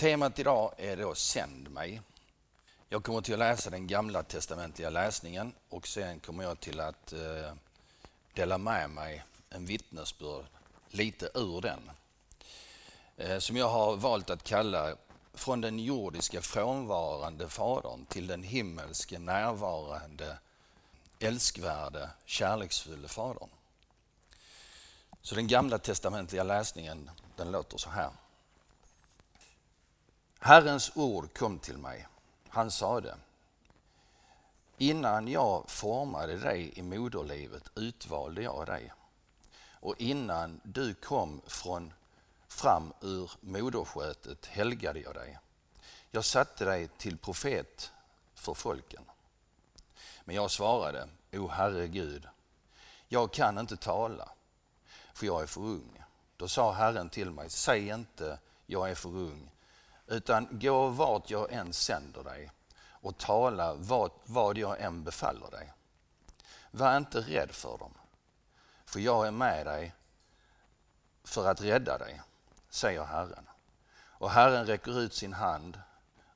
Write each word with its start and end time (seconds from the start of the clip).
Temat 0.00 0.38
idag 0.38 0.72
är 0.76 0.96
då 0.96 1.14
Sänd 1.14 1.70
mig. 1.70 2.02
Jag 2.88 3.04
kommer 3.04 3.20
till 3.20 3.34
att 3.34 3.38
läsa 3.38 3.70
den 3.70 3.86
gamla 3.86 4.22
testamentliga 4.22 4.90
läsningen 4.90 5.52
och 5.68 5.88
sen 5.88 6.20
kommer 6.20 6.44
jag 6.44 6.60
till 6.60 6.80
att 6.80 7.12
eh, 7.12 7.52
dela 8.34 8.58
med 8.58 8.90
mig 8.90 9.24
en 9.50 9.66
vittnesbörd 9.66 10.44
lite 10.88 11.30
ur 11.34 11.60
den. 11.60 11.90
Eh, 13.16 13.38
som 13.38 13.56
jag 13.56 13.68
har 13.68 13.96
valt 13.96 14.30
att 14.30 14.42
kalla 14.42 14.96
Från 15.34 15.60
den 15.60 15.78
jordiska 15.78 16.40
frånvarande 16.40 17.48
Fadern 17.48 18.04
till 18.04 18.26
den 18.26 18.42
himmelske 18.42 19.18
närvarande 19.18 20.38
älskvärde, 21.18 22.10
kärleksfulla 22.24 23.08
Fadern. 23.08 23.48
Så 25.22 25.34
den 25.34 25.46
gamla 25.46 25.78
testamentliga 25.78 26.42
läsningen 26.42 27.10
den 27.36 27.52
låter 27.52 27.78
så 27.78 27.90
här. 27.90 28.10
Herrens 30.42 30.92
ord 30.94 31.38
kom 31.38 31.58
till 31.58 31.78
mig. 31.78 32.06
Han 32.48 32.70
sade 32.70 33.14
Innan 34.78 35.28
jag 35.28 35.70
formade 35.70 36.36
dig 36.36 36.78
i 36.78 36.82
moderlivet 36.82 37.70
utvalde 37.74 38.42
jag 38.42 38.66
dig. 38.66 38.92
Och 39.80 39.94
innan 39.98 40.60
du 40.62 40.94
kom 40.94 41.40
från, 41.46 41.92
fram 42.48 42.92
ur 43.00 43.30
moderskötet 43.40 44.46
helgade 44.46 45.00
jag 45.00 45.14
dig. 45.14 45.38
Jag 46.10 46.24
satte 46.24 46.64
dig 46.64 46.88
till 46.88 47.18
profet 47.18 47.92
för 48.34 48.54
folken. 48.54 49.02
Men 50.24 50.36
jag 50.36 50.50
svarade, 50.50 51.08
O 51.32 51.48
Herre 51.48 51.88
Gud, 51.88 52.28
jag 53.08 53.32
kan 53.32 53.58
inte 53.58 53.76
tala, 53.76 54.28
för 55.14 55.26
jag 55.26 55.42
är 55.42 55.46
för 55.46 55.60
ung. 55.60 56.02
Då 56.36 56.48
sa 56.48 56.72
Herren 56.72 57.10
till 57.10 57.30
mig, 57.30 57.50
säg 57.50 57.88
inte, 57.88 58.38
jag 58.66 58.90
är 58.90 58.94
för 58.94 59.08
ung, 59.08 59.50
utan 60.10 60.48
gå 60.50 60.88
vart 60.88 61.30
jag 61.30 61.52
än 61.52 61.72
sänder 61.72 62.24
dig 62.24 62.50
och 62.82 63.18
tala 63.18 63.74
vad, 63.74 64.10
vad 64.24 64.58
jag 64.58 64.80
än 64.80 65.04
befaller 65.04 65.50
dig. 65.50 65.72
Var 66.70 66.96
inte 66.96 67.20
rädd 67.20 67.50
för 67.50 67.78
dem, 67.78 67.94
för 68.84 69.00
jag 69.00 69.26
är 69.26 69.30
med 69.30 69.66
dig 69.66 69.94
för 71.24 71.46
att 71.46 71.60
rädda 71.60 71.98
dig, 71.98 72.20
säger 72.68 73.04
Herren. 73.04 73.46
Och 73.92 74.30
Herren 74.30 74.66
räcker 74.66 75.00
ut 75.00 75.14
sin 75.14 75.32
hand, 75.32 75.80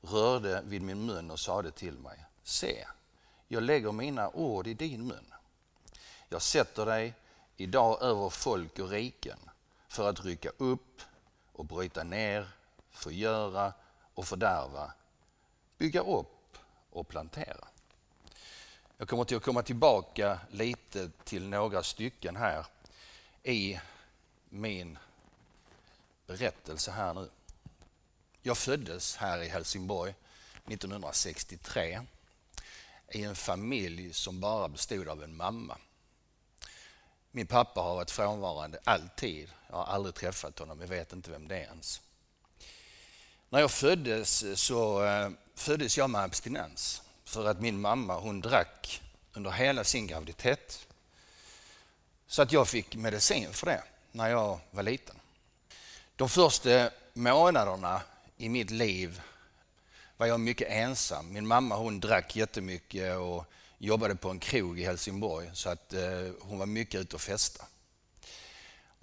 rörde 0.00 0.62
vid 0.64 0.83
min 0.83 1.06
mun 1.06 1.31
och 1.31 1.41
sade 1.41 1.70
till 1.70 1.98
mig, 1.98 2.25
se, 2.42 2.86
jag 3.48 3.62
lägger 3.62 3.92
mina 3.92 4.28
ord 4.28 4.66
i 4.66 4.75
din 4.75 5.06
mun. 5.06 5.34
Jag 6.28 6.42
sätter 6.42 6.86
dig 6.86 7.14
idag 7.56 8.03
över 8.03 8.31
folk 8.31 8.78
och 8.78 8.88
riken 8.88 9.38
för 9.88 10.09
att 10.09 10.25
rycka 10.25 10.50
upp 10.59 11.00
och 11.53 11.64
bryta 11.64 12.05
ner, 12.05 12.48
förgöra 12.95 13.73
och 14.14 14.27
fördärva, 14.27 14.92
bygga 15.78 16.00
upp 16.00 16.59
och 16.91 17.09
plantera. 17.09 17.69
Jag 18.97 19.09
kommer 19.09 19.25
till 19.25 19.37
att 19.37 19.42
komma 19.42 19.62
tillbaka 19.62 20.41
lite 20.50 21.11
till 21.25 21.48
några 21.48 21.83
stycken 21.83 22.37
här 22.37 22.67
i 23.42 23.81
min 24.48 24.98
berättelse 26.27 26.91
här 26.91 27.15
nu. 27.15 27.31
Jag 28.42 28.59
föddes 28.59 29.17
här 29.17 29.42
i 29.42 29.48
Helsingborg 29.48 30.15
1963 30.67 32.00
i 33.09 33.25
en 33.25 33.37
familj 33.37 34.12
som 34.12 34.41
bara 34.41 34.69
bestod 34.69 35.09
av 35.09 35.22
en 35.22 35.37
mamma. 35.37 35.78
Min 37.31 37.47
pappa 37.47 37.81
har 37.81 37.95
varit 37.95 38.11
frånvarande 38.11 38.78
alltid. 38.84 39.50
Jag 39.69 39.77
har 39.77 39.84
aldrig 39.84 40.15
träffat 40.15 40.59
honom, 40.59 40.81
jag 40.81 40.89
vet 40.89 41.12
inte 41.12 41.31
vem 41.31 41.48
det 41.48 41.56
är 41.56 41.65
ens. 41.65 42.00
När 43.55 43.60
jag 43.60 43.70
föddes 43.70 44.44
så 44.60 45.05
eh, 45.05 45.30
föddes 45.55 45.98
jag 45.98 46.10
med 46.10 46.20
abstinens 46.22 47.02
för 47.24 47.47
att 47.47 47.60
min 47.60 47.80
mamma 47.80 48.19
hon 48.19 48.41
drack 48.41 49.02
under 49.33 49.50
hela 49.50 49.84
sin 49.84 50.06
graviditet. 50.06 50.86
Så 52.26 52.43
att 52.43 52.53
jag 52.53 52.69
fick 52.69 52.97
medicin 52.97 53.53
för 53.53 53.66
det 53.66 53.82
när 54.12 54.28
jag 54.28 54.60
var 54.70 54.82
liten. 54.82 55.16
De 56.16 56.28
första 56.28 56.91
månaderna 57.12 58.03
i 58.37 58.48
mitt 58.48 58.70
liv 58.70 59.20
var 60.16 60.26
jag 60.26 60.41
mycket 60.41 60.69
ensam. 60.70 61.32
Min 61.32 61.47
mamma 61.47 61.76
hon 61.76 62.00
drack 62.00 62.37
jättemycket 62.37 63.16
och 63.16 63.44
jobbade 63.78 64.14
på 64.14 64.31
en 64.31 64.38
krog 64.38 64.81
i 64.81 64.84
Helsingborg 64.84 65.50
så 65.53 65.69
att 65.69 65.93
eh, 65.93 66.31
hon 66.41 66.59
var 66.59 66.66
mycket 66.66 67.00
ute 67.00 67.16
och 67.16 67.22
festa. 67.22 67.64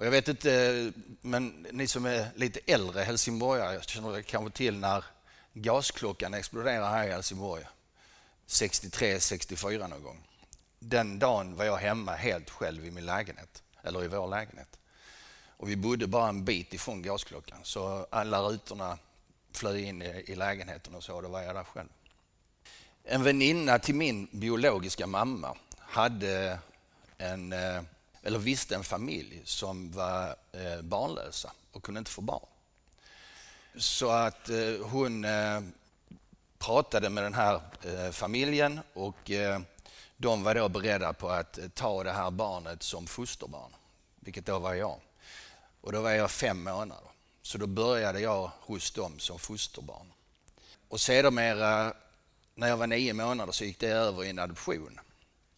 Och 0.02 0.08
jag 0.08 0.12
vet 0.12 0.28
inte, 0.28 0.92
men 1.22 1.68
ni 1.72 1.88
som 1.88 2.06
är 2.06 2.28
lite 2.36 2.60
äldre 2.66 3.02
helsingborgare 3.02 3.82
känner 3.82 4.22
kanske 4.22 4.58
till 4.58 4.78
när 4.78 5.06
gasklockan 5.54 6.34
exploderade 6.34 6.86
här 6.86 7.08
i 7.08 7.12
Helsingborg. 7.12 7.64
63, 8.46 9.20
64 9.20 9.88
någon 9.88 10.04
gång. 10.04 10.28
Den 10.80 11.20
dagen 11.20 11.56
var 11.56 11.66
jag 11.66 11.78
hemma 11.78 12.12
helt 12.12 12.50
själv 12.50 12.86
i 12.86 12.92
min 12.92 13.06
lägenhet, 13.06 13.64
eller 13.84 14.04
i 14.04 14.08
vår 14.08 14.28
lägenhet. 14.28 14.80
Och 15.58 15.70
vi 15.70 15.76
bodde 15.76 16.08
bara 16.08 16.30
en 16.30 16.46
bit 16.46 16.74
ifrån 16.74 17.02
gasklockan 17.02 17.60
så 17.64 18.08
alla 18.12 18.42
rutorna 18.42 18.98
flög 19.54 19.86
in 19.86 20.02
i, 20.02 20.36
lägenheten 20.36 20.96
och 20.96 21.04
så, 21.04 21.22
då 21.22 21.28
var 21.28 21.42
jag 21.42 21.56
där 21.56 21.64
själv. 21.64 21.90
En 23.04 23.24
väninna 23.24 23.80
till 23.80 23.96
min 23.96 24.28
biologiska 24.32 25.08
mamma 25.08 25.58
hade 25.78 26.60
en, 27.18 27.54
eh, 27.54 27.82
eller 28.24 28.40
visste 28.40 28.76
en 28.76 28.84
familj 28.84 29.42
som 29.46 29.92
var 29.92 30.36
eh, 30.52 30.82
barnlösa 30.82 31.52
och 31.72 31.84
kunde 31.84 32.00
inte 32.00 32.12
få 32.12 32.22
barn. 32.22 32.46
Så 33.76 34.10
att 34.10 34.50
eh, 34.50 34.58
hon 34.84 35.26
eh, 35.26 35.62
pratade 36.58 37.10
med 37.10 37.24
den 37.24 37.34
här 37.34 37.62
familjen 38.12 38.80
och 38.94 39.32
de 40.18 40.44
var 40.44 40.56
då 40.56 40.70
beredda 40.70 41.14
på 41.14 41.30
att 41.30 41.60
ta 41.74 42.04
det 42.04 42.12
här 42.12 42.32
barnet 42.32 42.84
som 42.84 43.08
fosterbarn, 43.08 43.72
vilket 44.20 44.46
då 44.46 44.60
var 44.60 44.74
jag. 44.74 45.00
Och 45.82 45.92
då 45.92 46.02
var 46.02 46.12
jag 46.12 46.32
fem 46.32 46.64
månader. 46.64 47.12
Så 47.42 47.58
då 47.58 47.68
började 47.68 48.20
jag 48.20 48.52
hos 48.60 48.92
dem 48.92 49.20
som 49.20 49.40
fosterbarn. 49.40 50.14
Och 50.90 51.00
sedermera, 51.00 51.94
när 52.56 52.68
jag 52.68 52.78
var 52.78 52.88
nio 52.88 53.14
månader, 53.14 53.52
så 53.52 53.66
gick 53.66 53.80
det 53.80 53.88
över 53.88 54.24
i 54.24 54.30
en 54.30 54.40
adoption. 54.40 55.00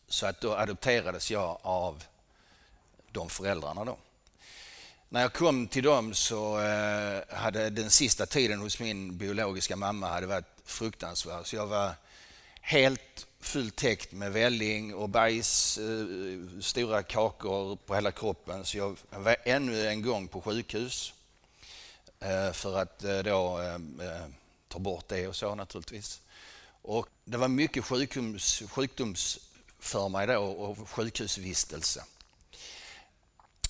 Så 0.08 0.26
att 0.26 0.42
då 0.42 0.56
adopterades 0.56 1.32
jag 1.32 1.60
av 1.62 2.04
de 3.14 3.30
föräldrarna. 3.30 3.86
Då. 3.86 3.98
När 5.10 5.22
jag 5.22 5.34
kom 5.34 5.68
till 5.68 5.84
dem 5.84 6.14
så 6.14 6.62
eh, 6.62 7.36
hade 7.36 7.70
den 7.70 7.90
sista 7.90 8.26
tiden 8.26 8.60
hos 8.60 8.80
min 8.80 9.18
biologiska 9.18 9.76
mamma 9.76 10.08
hade 10.08 10.28
varit 10.28 10.46
fruktansvärd. 10.66 11.48
Så 11.48 11.56
jag 11.56 11.68
var 11.68 11.92
helt 12.62 13.28
fullt 13.40 13.76
täckt 13.76 14.12
med 14.12 14.32
välling 14.32 14.96
och 14.96 15.10
bajs, 15.10 15.78
eh, 15.78 16.62
stora 16.62 17.04
kakor 17.04 17.76
på 17.76 17.96
hela 17.96 18.12
kroppen. 18.12 18.66
Så 18.66 18.78
jag 18.78 18.98
var 19.10 19.36
ännu 19.44 19.88
en 19.88 20.02
gång 20.02 20.28
på 20.28 20.42
sjukhus 20.42 21.14
eh, 22.20 22.52
för 22.52 22.80
att 22.80 23.00
då 23.00 23.60
ta 24.68 24.80
bort 24.80 25.08
det 25.08 25.28
och 25.28 25.36
så 25.36 25.56
naturligtvis. 25.56 26.22
Och 26.82 27.08
det 27.26 27.38
var 27.38 27.48
mycket 27.48 27.86
sjukdoms, 27.86 28.64
sjukdoms 28.70 29.40
för 29.80 30.10
mig 30.10 30.28
då 30.28 30.38
och 30.38 30.90
sjukhusvistelse. 30.90 32.04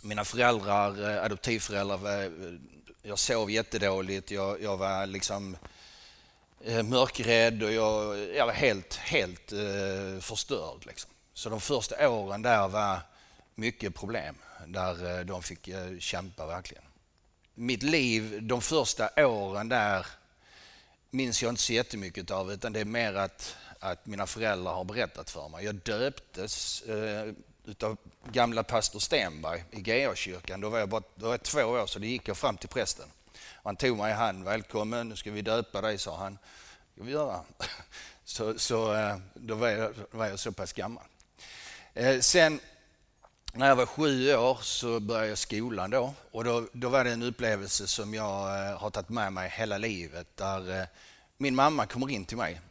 Mina 0.05 0.25
föräldrar, 0.25 1.09
eh, 1.09 1.23
adoptivföräldrar, 1.23 2.31
jag 3.01 3.19
sov 3.19 3.51
jättedåligt. 3.51 4.31
Jag, 4.31 4.61
jag 4.61 4.77
var 4.77 5.05
liksom 5.05 5.57
eh, 6.63 6.83
mörkrädd 6.83 7.63
och 7.63 7.71
jag, 7.71 8.17
jag 8.35 8.45
var 8.45 8.53
helt, 8.53 8.95
helt 8.95 9.51
eh, 9.51 10.19
förstörd. 10.21 10.85
Liksom. 10.85 11.11
Så 11.33 11.49
de 11.49 11.61
första 11.61 12.09
åren 12.09 12.41
där 12.41 12.67
var 12.67 12.99
mycket 13.55 13.95
problem, 13.95 14.35
där 14.67 15.19
eh, 15.19 15.25
de 15.25 15.43
fick 15.43 15.67
eh, 15.67 15.99
kämpa 15.99 16.47
verkligen. 16.47 16.83
Mitt 17.55 17.83
liv 17.83 18.39
de 18.43 18.61
första 18.61 19.09
åren 19.27 19.69
där 19.69 20.05
minns 21.09 21.43
jag 21.43 21.49
inte 21.49 21.61
så 21.61 21.73
jättemycket 21.73 22.31
av 22.31 22.51
utan 22.51 22.73
det 22.73 22.79
är 22.79 22.85
mer 22.85 23.13
att 23.13 23.55
att 23.83 24.05
mina 24.05 24.27
föräldrar 24.27 24.73
har 24.73 24.83
berättat 24.83 25.29
för 25.29 25.49
mig. 25.49 25.65
Jag 25.65 25.75
döptes 25.75 26.81
eh, 26.81 27.33
utav 27.65 27.97
gamla 28.31 28.63
pastor 28.63 28.99
Stenberg 28.99 29.63
i 29.71 29.81
GA-kyrkan. 29.81 30.61
Då 30.61 30.69
var 30.69 30.79
jag, 30.79 30.89
bara, 30.89 31.03
då 31.15 31.25
var 31.25 31.33
jag 31.33 31.43
två 31.43 31.63
år, 31.63 31.85
så 31.85 31.99
det 31.99 32.07
gick 32.07 32.27
jag 32.27 32.37
fram 32.37 32.57
till 32.57 32.69
prästen. 32.69 33.07
Han 33.63 33.75
tog 33.75 33.97
mig 33.97 34.11
i 34.11 34.13
hand. 34.13 34.43
Välkommen, 34.43 35.09
nu 35.09 35.15
ska 35.15 35.31
vi 35.31 35.41
döpa 35.41 35.81
dig, 35.81 35.97
sa 35.97 36.17
han. 36.17 36.33
Det 36.33 36.93
ska 36.93 37.03
vi 37.03 37.11
göra. 37.11 37.39
Så, 38.25 38.59
så 38.59 38.93
eh, 38.93 39.17
då, 39.33 39.55
var 39.55 39.69
jag, 39.69 39.95
då 39.95 40.17
var 40.17 40.25
jag 40.25 40.39
så 40.39 40.51
pass 40.51 40.73
gammal. 40.73 41.03
Eh, 41.93 42.19
sen 42.19 42.59
när 43.53 43.67
jag 43.67 43.75
var 43.75 43.85
sju 43.85 44.35
år 44.35 44.57
så 44.61 44.99
började 44.99 45.27
jag 45.27 45.37
skolan 45.37 45.89
då. 45.89 46.13
Och 46.31 46.43
då, 46.43 46.67
då 46.73 46.89
var 46.89 47.03
det 47.03 47.11
en 47.11 47.23
upplevelse 47.23 47.87
som 47.87 48.13
jag 48.13 48.69
eh, 48.69 48.77
har 48.77 48.89
tagit 48.89 49.09
med 49.09 49.33
mig 49.33 49.49
hela 49.49 49.77
livet. 49.77 50.27
Där 50.37 50.87
min 51.37 51.55
mamma 51.55 51.85
kommer 51.85 52.09
in 52.09 52.25
till 52.25 52.37
mig 52.37 52.61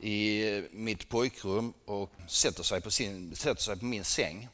i 0.00 0.68
mitt 0.70 1.08
pojkrum 1.08 1.72
och 1.84 2.10
sätter 2.28 2.62
sig 2.62 2.80
på, 2.80 2.90
sin, 2.90 3.36
sätter 3.36 3.62
sig 3.62 3.78
på 3.78 3.84
min 3.84 4.04
säng. 4.04 4.48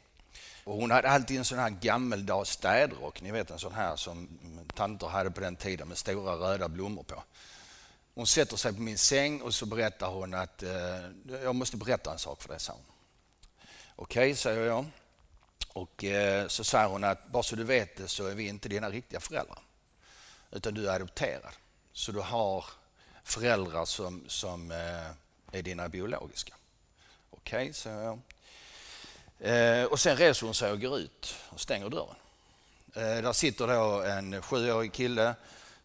Och 0.63 0.75
hon 0.75 0.91
hade 0.91 1.09
alltid 1.09 1.37
en 1.37 1.45
sån 1.45 1.59
här 1.59 1.69
gammeldags 1.69 2.49
städrock, 2.49 3.21
ni 3.21 3.31
vet 3.31 3.51
en 3.51 3.59
sån 3.59 3.73
här 3.73 3.95
som 3.95 4.39
tanter 4.75 5.07
hade 5.07 5.31
på 5.31 5.41
den 5.41 5.55
tiden 5.55 5.87
med 5.87 5.97
stora 5.97 6.33
röda 6.33 6.69
blommor 6.69 7.03
på. 7.03 7.23
Hon 8.15 8.27
sätter 8.27 8.57
sig 8.57 8.73
på 8.73 8.81
min 8.81 8.97
säng 8.97 9.41
och 9.41 9.53
så 9.53 9.65
berättar 9.65 10.07
hon 10.07 10.33
att 10.33 10.63
eh, 10.63 10.71
jag 11.43 11.55
måste 11.55 11.77
berätta 11.77 12.11
en 12.11 12.19
sak 12.19 12.41
för 12.41 12.49
dig, 12.49 12.59
sa 12.59 12.73
hon. 12.73 12.81
Okej, 13.95 14.21
okay, 14.21 14.35
säger 14.35 14.65
jag. 14.65 14.85
Och 15.73 16.03
eh, 16.03 16.47
så 16.47 16.63
säger 16.63 16.87
hon 16.87 17.03
att 17.03 17.27
bara 17.27 17.43
så 17.43 17.55
du 17.55 17.63
vet 17.63 17.97
det 17.97 18.07
så 18.07 18.27
är 18.27 18.35
vi 18.35 18.47
inte 18.47 18.69
dina 18.69 18.89
riktiga 18.89 19.19
föräldrar. 19.19 19.59
Utan 20.51 20.73
du 20.73 20.89
är 20.89 20.95
adopterad. 20.95 21.53
Så 21.93 22.11
du 22.11 22.19
har 22.19 22.65
föräldrar 23.23 23.85
som, 23.85 24.23
som 24.27 24.71
eh, 24.71 24.77
är 25.53 25.61
dina 25.61 25.89
biologiska. 25.89 26.53
Okej, 27.29 27.61
okay, 27.61 27.73
säger 27.73 28.03
jag. 28.03 28.19
Eh, 29.39 29.85
och 29.85 29.99
sen 29.99 30.17
reser 30.17 30.45
hon 30.45 30.55
sig 30.55 30.71
och 30.71 30.81
går 30.81 30.99
ut 30.99 31.35
och 31.49 31.59
stänger 31.59 31.89
dörren. 31.89 32.15
Eh, 32.95 33.23
där 33.23 33.33
sitter 33.33 33.67
då 33.67 34.01
en 34.01 34.41
sjuårig 34.41 34.93
kille 34.93 35.35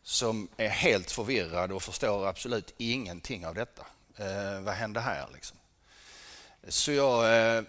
som 0.03 0.49
är 0.57 0.69
helt 0.69 1.11
förvirrad 1.11 1.73
och 1.73 1.83
förstår 1.83 2.27
absolut 2.27 2.75
ingenting 2.77 3.47
av 3.47 3.55
detta. 3.55 3.87
Eh, 4.17 4.61
vad 4.61 4.75
hände 4.75 5.01
här 5.01 5.27
liksom? 5.35 5.57
Så 6.69 6.93
jag 6.93 7.57
eh, 7.57 7.63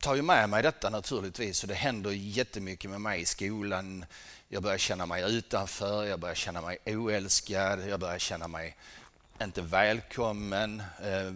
tar 0.00 0.14
ju 0.14 0.22
med 0.22 0.50
mig 0.50 0.62
detta 0.62 0.90
naturligtvis 0.90 1.62
och 1.62 1.68
det 1.68 1.74
händer 1.74 2.10
jättemycket 2.10 2.90
med 2.90 3.00
mig 3.00 3.20
i 3.20 3.24
skolan. 3.24 4.04
Jag 4.48 4.62
börjar 4.62 4.78
känna 4.78 5.06
mig 5.06 5.36
utanför, 5.36 6.04
jag 6.04 6.20
börjar 6.20 6.34
känna 6.34 6.60
mig 6.60 6.78
oälskad, 6.86 7.88
jag 7.88 8.00
börjar 8.00 8.18
känna 8.18 8.48
mig 8.48 8.76
inte 9.44 9.62
välkommen. 9.62 10.82
Eh, 11.02 11.32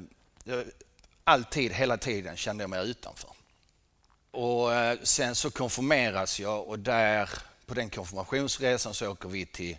alltid, 1.25 1.73
hela 1.73 1.97
tiden 1.97 2.37
kände 2.37 2.63
jag 2.63 2.71
mig 2.71 2.91
utanför. 2.91 3.31
Och 4.31 4.75
eh, 4.75 4.99
sen 5.03 5.35
så 5.35 5.51
konfirmeras 5.51 6.41
jag 6.41 6.69
och 6.69 6.79
där 6.79 7.31
på 7.67 7.75
den 7.75 7.91
konfirmationsresan 7.91 8.95
så 8.95 9.11
åker 9.11 9.29
vi 9.29 9.47
till 9.47 9.77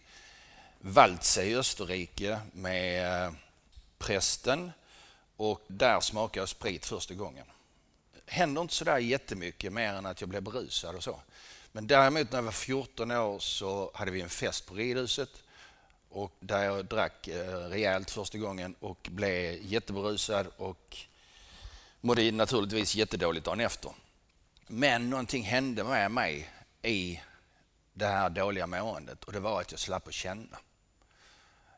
Waldsee 0.79 1.45
i 1.45 1.55
Österrike 1.55 2.39
med 2.53 3.25
eh, 3.25 3.33
prästen 3.97 4.71
och 5.37 5.61
där 5.67 5.99
smakar 5.99 6.41
jag 6.41 6.49
sprit 6.49 6.85
första 6.85 7.13
gången. 7.13 7.45
Det 8.25 8.31
händer 8.31 8.61
inte 8.61 8.73
sådär 8.73 8.97
jättemycket 8.97 9.73
mer 9.73 9.93
än 9.93 10.05
att 10.05 10.21
jag 10.21 10.29
blev 10.29 10.43
berusad 10.43 10.95
och 10.95 11.03
så. 11.03 11.21
Men 11.71 11.87
däremot 11.87 12.31
när 12.31 12.37
jag 12.37 12.43
var 12.43 12.51
14 12.51 13.11
år 13.11 13.39
så 13.39 13.91
hade 13.93 14.11
vi 14.11 14.21
en 14.21 14.29
fest 14.29 14.65
på 14.65 14.73
ridhuset 14.73 15.29
och 16.11 16.31
där 16.39 16.63
jag 16.63 16.85
drack 16.85 17.27
eh, 17.27 17.69
rejält 17.69 18.11
första 18.11 18.37
gången 18.37 18.75
och 18.79 19.07
blev 19.11 19.57
jätteberusad 19.61 20.47
och 20.57 20.97
mådde 22.01 22.31
naturligtvis 22.31 22.95
jättedåligt 22.95 23.45
dagen 23.45 23.59
efter. 23.59 23.91
Men 24.67 25.09
någonting 25.09 25.43
hände 25.43 25.83
med 25.83 26.11
mig 26.11 26.49
i 26.81 27.19
det 27.93 28.07
här 28.07 28.29
dåliga 28.29 28.67
måendet 28.67 29.23
och 29.23 29.33
det 29.33 29.39
var 29.39 29.61
att 29.61 29.71
jag 29.71 29.79
slapp 29.79 30.07
att 30.07 30.13
känna. 30.13 30.57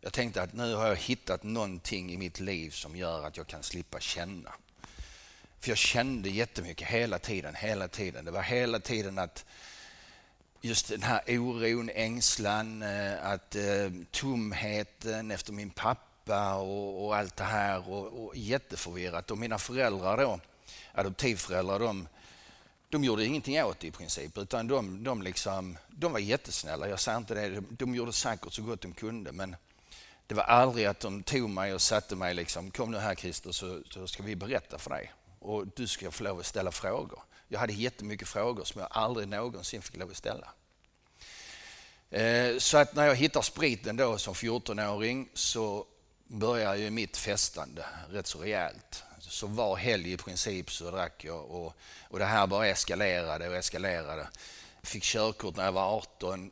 Jag 0.02 0.14
tänkte 0.14 0.42
att 0.42 0.54
nu 0.54 0.76
har 0.76 0.88
jag 0.88 0.96
hittat 0.96 1.44
någonting 1.44 2.12
i 2.12 2.18
mitt 2.18 2.40
liv 2.40 2.70
som 2.70 2.96
gör 2.96 3.26
att 3.26 3.38
jag 3.38 3.48
kan 3.48 3.64
slippa 3.64 4.00
känna. 4.00 4.54
För 5.60 5.70
jag 5.70 5.78
kände 5.78 6.30
jättemycket 6.30 6.88
hela 6.88 7.20
tiden, 7.20 7.56
hela 7.56 7.88
tiden. 7.88 8.26
Det 8.26 8.32
var 8.32 8.42
hela 8.42 8.80
tiden 8.80 9.20
att 9.20 9.46
just 10.66 10.88
den 10.88 11.04
här 11.04 11.22
oron, 11.28 11.90
ängslan, 11.90 12.82
eh, 12.82 13.26
att 13.26 13.56
eh, 13.56 13.92
tomheten 14.12 15.32
efter 15.32 15.54
min 15.54 15.70
pappa 15.70 16.56
och, 16.56 17.06
och 17.06 17.16
allt 17.16 17.36
det 17.36 17.44
här 17.44 17.90
och, 17.90 18.26
och 18.26 18.36
jätteförvirrat. 18.36 19.32
Och 19.32 19.38
mina 19.38 19.58
föräldrar 19.58 20.18
då, 20.18 20.40
adoptivföräldrar, 20.94 21.80
de, 21.80 22.08
de 22.90 23.04
gjorde 23.04 23.26
ingenting 23.26 23.64
åt 23.64 23.80
det 23.80 23.88
i 23.88 23.92
princip 23.92 24.38
utan 24.38 24.68
de, 24.68 25.04
de, 25.04 25.22
liksom, 25.22 25.78
de 25.90 26.12
var 26.12 26.20
jättesnälla. 26.20 26.90
Jag 26.90 27.00
säger 27.00 27.18
inte 27.18 27.34
det, 27.34 27.50
de, 27.50 27.66
de 27.70 27.96
gjorde 27.96 28.14
säkert 28.14 28.54
så 28.54 28.62
gott 28.62 28.82
de 28.82 28.94
kunde 28.94 29.32
men 29.32 29.56
det 30.28 30.36
var 30.36 30.44
aldrig 30.44 30.86
att 30.86 31.00
de 31.00 31.24
tog 31.24 31.50
mig 31.50 31.74
och 31.74 31.82
satte 31.82 32.16
mig 32.16 32.34
liksom, 32.34 32.72
kom 32.72 32.92
nu 32.92 32.98
här 32.98 33.16
Christer 33.16 33.52
så, 33.52 33.82
så 33.90 34.08
ska 34.08 34.24
vi 34.24 34.36
berätta 34.36 34.78
för 34.78 34.90
dig 34.90 35.12
och 35.40 35.68
du 35.76 35.88
ska 35.88 36.12
få 36.12 36.24
lov 36.24 36.40
att 36.40 36.46
ställa 36.46 36.72
frågor. 36.72 37.20
Jag 37.54 37.60
hade 37.60 37.74
jättemycket 37.74 38.28
frågor 38.28 38.64
som 38.64 38.82
jag 38.82 38.88
aldrig 38.92 39.28
någonsin 39.28 39.82
fick 39.82 39.98
lov 39.98 40.10
att 40.10 40.18
ställa. 40.18 40.48
Eh, 42.10 42.58
så 42.58 42.78
att 42.78 42.96
när 42.96 43.06
jag 43.06 43.16
hittar 43.16 43.42
spriten 43.42 43.98
då 43.98 44.18
som 44.18 44.34
14-åring 44.34 45.30
så 45.34 45.86
börjar 46.28 46.76
ju 46.76 46.90
mitt 46.90 47.18
festande 47.18 47.86
rätt 48.10 48.28
så 48.28 48.40
rejält. 48.40 49.04
Så 49.20 49.48
var 49.48 49.76
helg 49.76 50.12
i 50.14 50.18
princip 50.18 50.72
så 50.72 50.92
drack 50.92 51.24
jag 51.24 51.52
och, 51.52 51.76
och 52.10 52.20
det 52.20 52.26
här 52.26 52.48
bara 52.48 52.68
eskalerade 52.68 53.50
och 53.50 53.56
eskalerade. 53.56 54.28
Jag 54.82 54.88
fick 54.88 55.04
körkort 55.04 55.56
när 55.56 55.66
jag 55.66 55.72
var 55.72 55.98
18. 55.98 56.52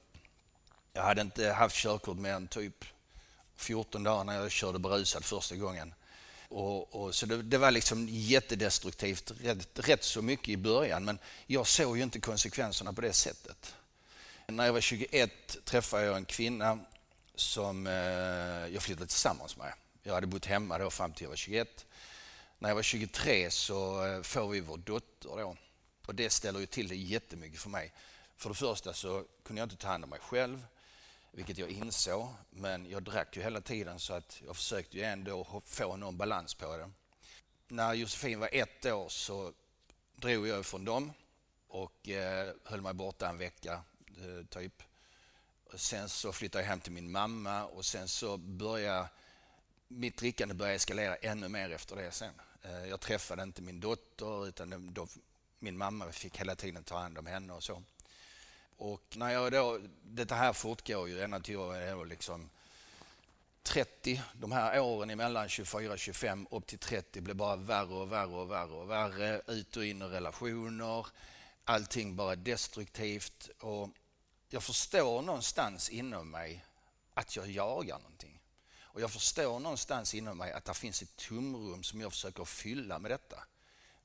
Jag 0.94 1.04
hade 1.04 1.22
inte 1.22 1.52
haft 1.52 1.76
körkort 1.76 2.18
mer 2.18 2.34
än 2.34 2.48
typ 2.48 2.86
14 3.56 4.04
dagar 4.04 4.24
när 4.24 4.42
jag 4.42 4.52
körde 4.52 4.80
berusad 4.80 5.26
första 5.26 5.56
gången. 5.56 5.94
Och, 6.52 6.96
och, 6.96 7.16
så 7.16 7.26
det, 7.26 7.42
det, 7.42 7.58
var 7.58 7.72
liksom 7.72 8.08
jättedestruktivt, 8.10 9.32
rätt, 9.42 9.80
rätt 9.80 10.04
så 10.04 10.22
mycket 10.22 10.50
i 10.50 10.58
början, 10.58 11.06
men 11.06 11.20
jag 11.48 11.68
såg 11.68 11.98
ju 11.98 12.04
inte 12.04 12.20
konsekvenserna 12.20 12.94
på 12.94 13.02
det 13.02 13.14
sättet. 13.14 13.76
När 14.48 14.66
jag 14.66 14.74
var 14.74 14.82
21 14.82 15.58
träffade 15.66 16.04
jag 16.04 16.18
en 16.18 16.26
kvinna 16.26 16.80
som 17.36 17.88
eh, 17.88 17.94
jag 18.74 18.84
flyttade 18.84 19.08
tillsammans 19.08 19.58
med. 19.58 19.74
Jag 20.04 20.14
hade 20.14 20.28
bott 20.28 20.46
hemma 20.46 20.78
då 20.78 20.90
fram 20.90 21.14
till 21.14 21.24
jag 21.24 21.30
var 21.30 21.36
21. 21.36 21.86
När 22.60 22.70
jag 22.70 22.76
var 22.76 22.84
23 22.84 23.52
så 23.52 24.06
eh, 24.06 24.22
får 24.22 24.50
vi 24.50 24.60
vår 24.60 24.78
dotter 24.78 25.30
då. 25.30 25.56
Och 26.06 26.16
det 26.16 26.30
ställer 26.30 26.60
ju 26.60 26.66
till 26.66 26.88
det 26.88 26.96
jättemycket 26.96 27.60
för 27.60 27.70
mig. 27.70 27.94
För 28.38 28.50
det 28.50 28.56
första 28.56 28.94
så 28.94 29.24
kunde 29.44 29.60
jag 29.62 29.66
inte 29.66 29.76
ta 29.76 29.88
hand 29.88 30.04
om 30.04 30.10
mig 30.10 30.20
själv 30.20 30.66
vilket 31.32 31.58
jag 31.58 31.70
insåg. 31.70 32.28
Men 32.50 32.90
jag 32.90 33.04
drack 33.04 33.38
ju 33.38 33.44
hela 33.44 33.62
tiden 33.62 34.00
så 34.00 34.14
att 34.14 34.42
jag 34.46 34.56
försökte 34.56 34.98
ju 34.98 35.04
ändå 35.04 35.62
få 35.66 35.96
någon 35.96 36.18
balans 36.18 36.54
på 36.54 36.78
det. 36.78 36.92
När 37.68 37.94
Josefin 37.94 38.40
var 38.40 38.50
ett 38.52 38.86
år 38.86 39.10
så 39.10 39.54
drog 40.16 40.48
jag 40.48 40.66
från 40.66 40.86
dem 40.86 41.14
och 41.68 42.10
eh, 42.10 42.54
höll 42.64 42.82
mig 42.82 42.94
borta 42.94 43.30
en 43.30 43.38
vecka 43.38 43.82
eh, 44.08 44.46
typ. 44.50 44.84
Sen 45.76 46.10
så 46.10 46.32
flyttade 46.32 46.64
jag 46.64 46.70
hem 46.70 46.80
till 46.80 46.92
min 46.92 47.12
mamma 47.12 47.66
och 47.66 47.86
sen 47.86 48.08
så 48.08 48.38
började 48.38 49.10
mitt 49.88 50.18
drickande 50.18 50.56
började 50.56 50.76
eskalera 50.76 51.16
ännu 51.16 51.50
mer 51.50 51.70
efter 51.70 51.96
det 51.96 52.12
sen. 52.12 52.34
Eh, 52.62 52.86
jag 52.86 53.00
träffade 53.00 53.44
inte 53.44 53.62
min 53.62 53.80
dotter 53.80 54.48
utan 54.48 54.94
då, 54.94 55.08
min 55.60 55.78
mamma 55.78 56.12
fick 56.12 56.38
hela 56.38 56.56
tiden 56.56 56.84
ta 56.84 56.98
hand 56.98 57.18
om 57.18 57.26
henne 57.26 57.54
och 57.54 57.64
så. 57.64 57.84
Och 58.78 59.04
när 59.16 59.30
jag 59.30 59.52
då, 59.52 59.80
detta 60.04 60.36
här 60.36 60.54
fortgår 60.54 61.10
ju 61.10 61.22
ända 61.22 61.40
till 61.40 61.54
jag 61.54 61.84
är 61.84 62.06
liksom 62.06 62.50
30. 63.64 64.22
De 64.34 64.52
här 64.52 64.80
åren 64.80 65.10
emellan 65.10 65.50
24, 65.50 65.98
25 65.98 66.48
upp 66.52 66.68
till 66.68 66.80
30 66.80 67.22
blev 67.22 67.36
bara 67.36 67.56
värre 67.56 67.94
och 67.94 68.12
värre 68.12 68.26
och 68.26 68.52
värre 68.52 68.72
och 68.72 68.90
värre. 68.90 69.42
Ut 69.48 69.78
och 69.78 69.86
in 69.86 70.02
i 70.02 70.06
relationer. 70.06 71.06
Allting 71.66 72.16
bara 72.16 72.36
destruktivt. 72.36 73.50
Och 73.60 73.90
jag 74.50 74.64
förstår 74.64 75.22
någonstans 75.22 75.90
inom 75.90 76.32
mig 76.32 76.66
att 77.14 77.36
jag 77.36 77.52
jagar 77.52 78.00
någonting. 78.00 78.40
Och 78.94 79.02
jag 79.02 79.12
förstår 79.12 79.60
någonstans 79.60 80.16
inom 80.16 80.38
mig 80.38 80.52
att 80.52 80.66
det 80.66 80.74
finns 80.74 81.02
ett 81.02 81.16
tomrum 81.16 81.84
som 81.84 82.02
jag 82.02 82.12
försöker 82.12 82.46
fylla 82.46 83.00
med 83.00 83.12
detta. 83.12 83.44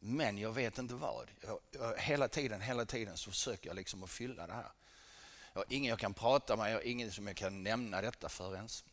Men 0.09 0.39
jag 0.39 0.53
vet 0.53 0.79
inte 0.79 0.95
vad. 0.95 1.31
Jag, 1.41 1.59
jag, 1.71 1.99
hela 1.99 2.29
tiden, 2.29 2.61
hela 2.61 2.85
tiden 2.85 3.17
så 3.17 3.31
försöker 3.31 3.69
jag 3.69 3.77
liksom 3.77 4.03
att 4.03 4.11
fylla 4.11 4.47
det 4.47 4.53
här. 4.53 4.71
Jag 5.53 5.61
har 5.61 5.67
ingen 5.69 5.91
jag 5.91 5.99
kan 5.99 6.15
prata 6.15 6.57
med, 6.57 6.71
jag 6.71 6.75
har 6.75 6.87
ingen 6.87 7.13
som 7.13 7.27
jag 7.27 7.37
kan 7.37 7.63
nämna 7.63 8.01
detta 8.01 8.29
för 8.29 8.55
ens. 8.55 8.85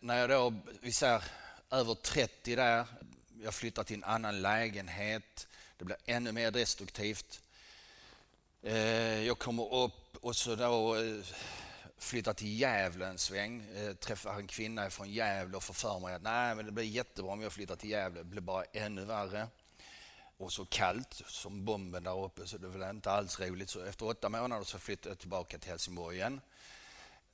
När 0.00 0.18
jag 0.18 0.30
då, 0.30 0.54
vi 0.80 0.92
säger 0.92 1.22
över 1.70 1.94
30 1.94 2.56
där, 2.56 2.86
jag 3.42 3.54
flyttar 3.54 3.84
till 3.84 3.96
en 3.96 4.04
annan 4.04 4.42
lägenhet, 4.42 5.48
det 5.76 5.84
blir 5.84 5.96
ännu 6.04 6.32
mer 6.32 6.50
destruktivt. 6.50 7.42
Eh, 8.62 9.26
jag 9.26 9.38
kommer 9.38 9.74
upp 9.74 10.16
och 10.20 10.36
så 10.36 10.54
då 10.54 10.96
eh, 10.96 11.24
flyttar 11.98 12.32
till 12.32 12.60
Gävle 12.60 13.06
en 13.06 13.18
sväng, 13.18 13.64
eh, 13.74 13.94
träffar 13.94 14.34
en 14.34 14.46
kvinna 14.46 14.90
från 14.90 15.10
Gävle 15.10 15.56
och 15.56 15.62
får 15.62 15.74
för 15.74 15.98
mig 15.98 16.14
att 16.14 16.22
nej, 16.22 16.54
men 16.54 16.66
det 16.66 16.72
blir 16.72 16.84
jättebra 16.84 17.32
om 17.32 17.42
jag 17.42 17.52
flyttar 17.52 17.76
till 17.76 17.90
Gävle, 17.90 18.20
det 18.20 18.24
blir 18.24 18.40
bara 18.40 18.64
ännu 18.64 19.04
värre 19.04 19.48
och 20.40 20.52
så 20.52 20.64
kallt 20.64 21.22
som 21.26 21.64
bomben 21.64 22.04
där 22.04 22.24
uppe 22.24 22.46
så 22.46 22.58
det 22.58 22.68
var 22.68 22.90
inte 22.90 23.10
alls 23.10 23.40
roligt. 23.40 23.70
Så 23.70 23.84
efter 23.84 24.06
åtta 24.06 24.28
månader 24.28 24.64
så 24.64 24.78
flyttade 24.78 25.10
jag 25.10 25.18
tillbaka 25.18 25.58
till 25.58 25.70
Helsingborg 25.70 26.16
igen. 26.16 26.40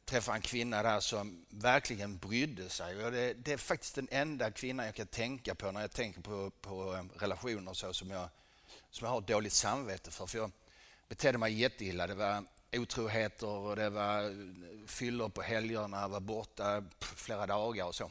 Träffade 0.05 0.37
en 0.37 0.43
kvinna 0.43 0.83
där 0.83 1.01
som 1.01 1.47
verkligen 1.49 2.19
brydde 2.19 2.71
sig. 2.71 3.05
Och 3.05 3.13
det, 3.13 3.35
det, 3.35 3.53
är 3.53 3.57
faktiskt 3.57 3.95
den 3.95 4.09
enda 4.11 4.51
kvinnan 4.51 4.87
jag 4.87 4.95
kan 4.95 5.07
tänka 5.07 5.55
på 5.55 5.73
när 5.73 5.81
jag 5.81 5.91
tänker 5.91 6.21
på, 6.21 6.51
på 6.51 6.95
eh, 6.95 7.21
relationer 7.21 7.21
relationer 7.21 7.73
så 7.73 7.93
som 7.93 8.11
jag, 8.11 8.29
som 8.91 9.05
jag 9.05 9.13
har 9.13 9.21
dåligt 9.21 9.53
samvete 9.53 10.11
för. 10.11 10.27
För 10.27 10.39
jag 10.39 10.51
betedde 11.09 11.39
mig 11.39 11.53
jätteilla. 11.53 12.07
Det 12.07 12.15
var 12.15 12.45
otroheter 12.73 13.49
och 13.49 13.77
det 13.77 13.91
var 13.91 14.25
eh, 14.25 14.87
fyllor 14.87 15.29
på 15.29 15.43
helgerna, 15.43 16.01
jag 16.01 16.09
var 16.09 16.21
borta 16.21 16.85
flera 17.01 17.47
dagar 17.47 17.85
och 17.85 17.95
så. 17.95 18.11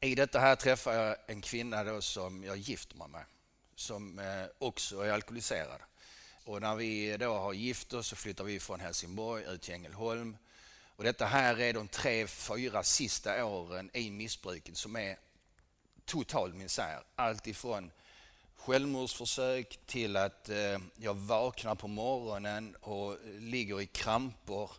I 0.00 0.14
detta 0.14 0.38
här 0.38 0.56
träffade 0.56 0.96
jag 0.96 1.16
en 1.26 1.40
kvinna 1.40 1.84
då 1.84 2.00
som 2.00 2.44
jag 2.44 2.56
gifte 2.56 2.96
mig 2.96 3.08
med 3.08 3.24
som 3.80 4.18
eh, 4.18 4.44
också 4.58 5.00
är 5.00 5.12
alkoholiserad. 5.12 5.80
Och 6.44 6.60
när 6.60 6.74
vi 6.74 7.16
då 7.16 7.38
har 7.38 7.52
gift 7.52 7.92
oss 7.92 8.06
så 8.06 8.16
flyttar 8.16 8.44
vi 8.44 8.60
från 8.60 8.80
Helsingborg 8.80 9.44
ut 9.44 9.62
till 9.62 9.74
Ängelholm. 9.74 10.36
Och 10.96 11.04
detta 11.04 11.26
här 11.26 11.60
är 11.60 11.72
de 11.72 11.88
tre, 11.88 12.26
fyra 12.26 12.82
sista 12.82 13.44
åren 13.44 13.90
i 13.92 14.10
missbruket 14.10 14.76
som 14.76 14.96
är 14.96 15.16
total 16.04 16.54
misär. 16.54 17.02
Allt 17.16 17.46
ifrån 17.46 17.90
självmordsförsök 18.56 19.78
till 19.86 20.16
att 20.16 20.48
eh, 20.48 20.78
jag 20.96 21.14
vaknar 21.14 21.74
på 21.74 21.88
morgonen 21.88 22.76
och 22.80 23.16
ligger 23.38 23.80
i 23.80 23.86
kramper 23.86 24.70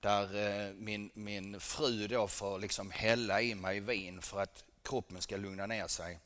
där 0.00 0.24
eh, 0.66 0.74
min, 0.74 1.10
min 1.14 1.60
fru 1.60 2.06
då 2.08 2.28
får 2.28 2.58
liksom 2.58 2.90
hälla 2.90 3.42
i 3.42 3.54
mig 3.54 3.80
vin 3.80 4.22
för 4.22 4.40
att 4.40 4.64
kroppen 4.82 5.22
ska 5.22 5.36
lugna 5.36 5.66
ner 5.66 5.86
sig. 5.86 6.18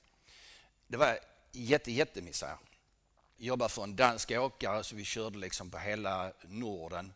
Det 0.86 0.96
var 0.96 1.18
jätte, 1.52 1.92
jättemisär. 1.92 2.56
Jag 3.36 3.46
jobbade 3.46 3.68
för 3.68 3.82
en 3.82 3.96
dansk 3.96 4.30
åkare 4.30 4.84
så 4.84 4.96
vi 4.96 5.04
körde 5.04 5.38
liksom 5.38 5.70
på 5.70 5.78
hela 5.78 6.32
Norden. 6.42 7.12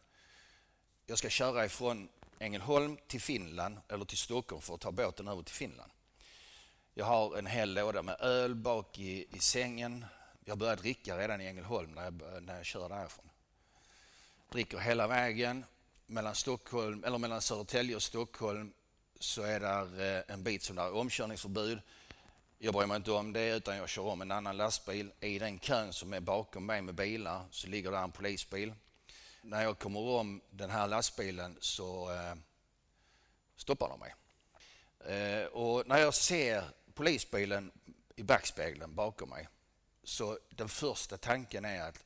Jag 1.06 1.18
ska 1.18 1.28
köra 1.28 1.64
ifrån 1.64 2.08
Ängelholm 2.38 2.98
till 3.06 3.20
Finland 3.20 3.78
eller 3.88 4.04
till 4.04 4.18
Stockholm 4.18 4.62
för 4.62 4.74
att 4.74 4.80
ta 4.80 4.92
båten 4.92 5.28
över 5.28 5.42
till 5.42 5.54
Finland. 5.54 5.90
Jag 6.94 7.04
har 7.04 7.36
en 7.36 7.46
hel 7.46 7.74
låda 7.74 8.02
med 8.02 8.20
öl 8.20 8.54
bak 8.54 8.98
i, 8.98 9.26
i 9.30 9.38
sängen. 9.38 10.04
Jag 10.44 10.58
började 10.58 10.82
dricka 10.82 11.18
redan 11.18 11.40
i 11.40 11.46
Ängelholm 11.46 11.90
när 11.90 12.04
jag, 12.04 12.42
när 12.42 12.56
jag 12.56 12.66
kör 12.66 12.88
därifrån. 12.88 13.30
Dricker 14.50 14.78
hela 14.78 15.06
vägen. 15.06 15.64
Mellan, 16.06 16.34
Stockholm, 16.34 17.04
eller 17.04 17.18
mellan 17.18 17.42
Södertälje 17.42 17.96
och 17.96 18.02
Stockholm 18.02 18.72
så 19.18 19.42
är 19.42 19.60
det 19.60 20.24
eh, 20.28 20.34
en 20.34 20.42
bit 20.42 20.62
som 20.62 20.78
är 20.78 20.94
omkörningsförbud. 20.94 21.80
Jag 22.64 22.74
bryr 22.74 22.86
mig 22.86 22.96
inte 22.96 23.12
om 23.12 23.32
det 23.32 23.56
utan 23.56 23.76
jag 23.76 23.88
kör 23.88 24.02
om 24.02 24.22
en 24.22 24.30
annan 24.30 24.56
lastbil. 24.56 25.12
I 25.20 25.38
den 25.38 25.58
kön 25.58 25.92
som 25.92 26.12
är 26.12 26.20
bakom 26.20 26.66
mig 26.66 26.82
med 26.82 26.94
bilar 26.94 27.44
så 27.50 27.68
ligger 27.68 27.90
där 27.90 28.02
en 28.02 28.12
polisbil. 28.12 28.74
När 29.42 29.62
jag 29.62 29.78
kommer 29.78 30.00
om 30.00 30.40
den 30.50 30.70
här 30.70 30.88
lastbilen 30.88 31.56
så 31.60 32.12
eh, 32.12 32.34
stoppar 33.56 33.88
de 33.88 34.00
mig. 34.00 34.14
Eh, 35.16 35.46
och 35.46 35.86
när 35.86 35.98
jag 35.98 36.14
ser 36.14 36.64
polisbilen 36.94 37.72
i 38.16 38.22
backspegeln 38.22 38.94
bakom 38.94 39.28
mig 39.28 39.48
så 40.04 40.38
den 40.50 40.68
första 40.68 41.16
tanken 41.16 41.64
är 41.64 41.88
att 41.88 42.04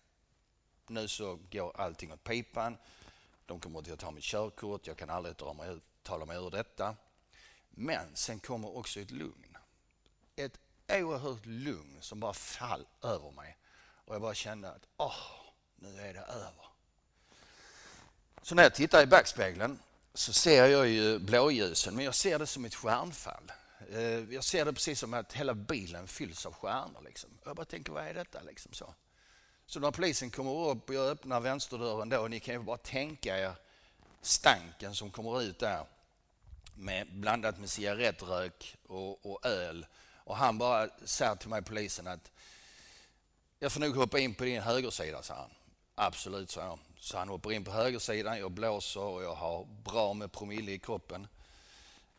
nu 0.89 1.09
så 1.09 1.39
går 1.51 1.81
allting 1.81 2.13
åt 2.13 2.25
pipan. 2.25 2.77
De 3.47 3.61
kommer 3.61 3.93
att 3.93 3.99
ta 3.99 4.11
mitt 4.11 4.25
körkort, 4.25 4.87
jag 4.87 4.97
kan 4.97 5.11
aldrig 5.11 5.37
dra 5.37 5.53
mig, 5.53 5.79
tala 6.03 6.25
mig 6.25 6.37
ur 6.37 6.51
detta. 6.51 6.97
Men 7.71 8.17
sen 8.17 8.41
kommer 8.41 8.77
också 8.77 9.01
ett 9.01 9.11
lugn. 9.11 9.48
Ett 10.39 10.59
oerhört 10.89 11.47
lugn 11.47 11.99
som 12.01 12.21
bara 12.21 12.33
fall 12.33 12.87
över 13.03 13.31
mig. 13.31 13.57
Och 14.05 14.15
jag 14.15 14.23
bara 14.23 14.35
kände 14.35 14.71
att 14.71 14.87
åh, 14.97 15.15
nu 15.77 16.01
är 16.01 16.15
det 16.15 16.21
över. 16.21 16.65
Så 18.43 18.55
när 18.55 18.63
jag 18.63 18.75
tittar 18.75 19.03
i 19.03 19.07
backspegeln 19.07 19.79
så 20.15 20.33
ser 20.33 20.67
jag 20.67 20.89
ju 20.89 21.19
blåljusen, 21.19 21.95
men 21.95 22.05
jag 22.05 22.15
ser 22.15 22.39
det 22.39 22.47
som 22.47 22.65
ett 22.65 22.75
stjärnfall. 22.75 23.53
Eh, 23.91 24.01
jag 24.35 24.45
ser 24.45 24.65
det 24.65 24.73
precis 24.73 25.01
som 25.01 25.15
att 25.15 25.33
hela 25.33 25.55
bilen 25.55 26.09
fylls 26.09 26.47
av 26.47 26.53
stjärnor. 26.53 27.03
Liksom. 27.05 27.31
Jag 27.45 27.57
bara 27.57 27.67
tänker, 27.67 27.93
vad 27.93 28.07
är 28.07 28.15
detta? 28.15 28.43
Liksom 28.43 28.73
så. 28.73 28.95
så 29.67 29.81
när 29.81 29.91
polisen 29.91 30.31
kommer 30.31 30.69
upp 30.69 30.89
och 30.89 30.95
jag 30.95 31.09
öppnar 31.09 31.41
vänsterdörren 31.41 32.09
då, 32.09 32.21
och 32.21 32.31
ni 32.31 32.41
kan 32.41 32.55
ju 32.55 32.61
bara 32.61 32.77
tänka 32.77 33.39
er 33.39 33.53
stanken 34.23 34.95
som 34.95 35.11
kommer 35.11 35.43
ut 35.43 35.59
där 35.59 35.87
med, 36.75 37.07
blandat 37.13 37.59
med 37.59 37.71
cigarettrök 37.71 38.77
och, 38.87 39.27
och 39.27 39.47
öl. 39.47 39.87
Och 40.29 40.37
han 40.37 40.59
bara 40.59 40.89
säger 41.05 41.35
till 41.35 41.49
mig, 41.49 41.63
polisen, 41.63 42.07
att 42.07 42.31
jag 43.59 43.73
får 43.73 43.81
nog 43.81 43.97
hoppa 43.97 44.19
in 44.19 44.35
på 44.35 44.45
din 44.45 44.63
högersida, 44.63 45.23
sa 45.23 45.35
han. 45.35 45.51
Absolut, 45.95 46.51
sa 46.51 46.61
jag. 46.61 46.79
Så 47.01 47.19
han 47.19 47.29
hoppar 47.29 47.53
in 47.53 47.65
på 47.65 47.71
högersidan, 47.71 48.39
jag 48.39 48.51
blåser 48.51 49.01
och 49.01 49.23
jag 49.23 49.35
har 49.35 49.65
bra 49.85 50.15
med 50.15 50.33
promille 50.33 50.73
i 50.73 50.79
kroppen. 50.79 51.29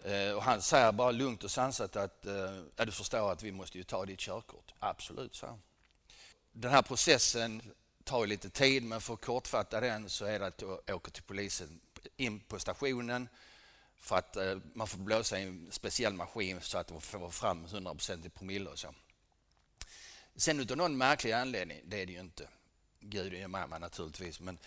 Eh, 0.03 0.31
och 0.31 0.43
han 0.43 0.61
säger 0.61 0.91
bara 0.91 1.11
lugnt 1.11 1.43
och 1.43 1.51
sansat 1.51 1.95
att 1.95 2.25
eh, 2.25 2.85
du 2.85 2.91
förstår 2.91 3.31
att 3.31 3.43
vi 3.43 3.51
måste 3.51 3.77
ju 3.77 3.83
ta 3.83 4.05
ditt 4.05 4.19
körkort. 4.19 4.73
Absolut, 4.79 5.35
sa 5.35 5.47
han. 5.47 5.61
Den 6.51 6.71
här 6.71 6.81
processen 6.81 7.61
tar 8.03 8.27
lite 8.27 8.49
tid 8.49 8.83
men 8.83 9.01
för 9.01 9.13
att 9.13 9.21
kortfatta 9.21 9.79
den 9.79 10.09
så 10.09 10.25
är 10.25 10.39
det 10.39 10.47
att 10.47 10.61
jag 10.61 10.95
åker 10.95 11.11
till 11.11 11.23
polisen 11.23 11.79
in 12.17 12.39
på 12.39 12.59
stationen 12.59 13.29
för 13.99 14.15
att 14.15 14.35
eh, 14.35 14.57
man 14.73 14.87
får 14.87 14.97
blåsa 14.97 15.39
i 15.39 15.43
en 15.43 15.67
speciell 15.71 16.13
maskin 16.13 16.61
så 16.61 16.77
att 16.77 16.87
de 16.87 17.01
får 17.01 17.29
fram 17.29 17.65
100% 17.65 18.25
i 18.25 18.29
promille 18.29 18.69
och 18.69 18.79
så. 18.79 18.93
Sen 20.35 20.59
utav 20.59 20.77
någon 20.77 20.97
märklig 20.97 21.31
anledning, 21.31 21.81
det 21.85 22.01
är 22.01 22.05
det 22.05 22.11
ju 22.11 22.19
inte, 22.19 22.47
Gud 22.99 23.33
är 23.33 23.47
med 23.47 23.69
mig 23.69 23.79
naturligtvis, 23.79 24.39
men 24.39 24.57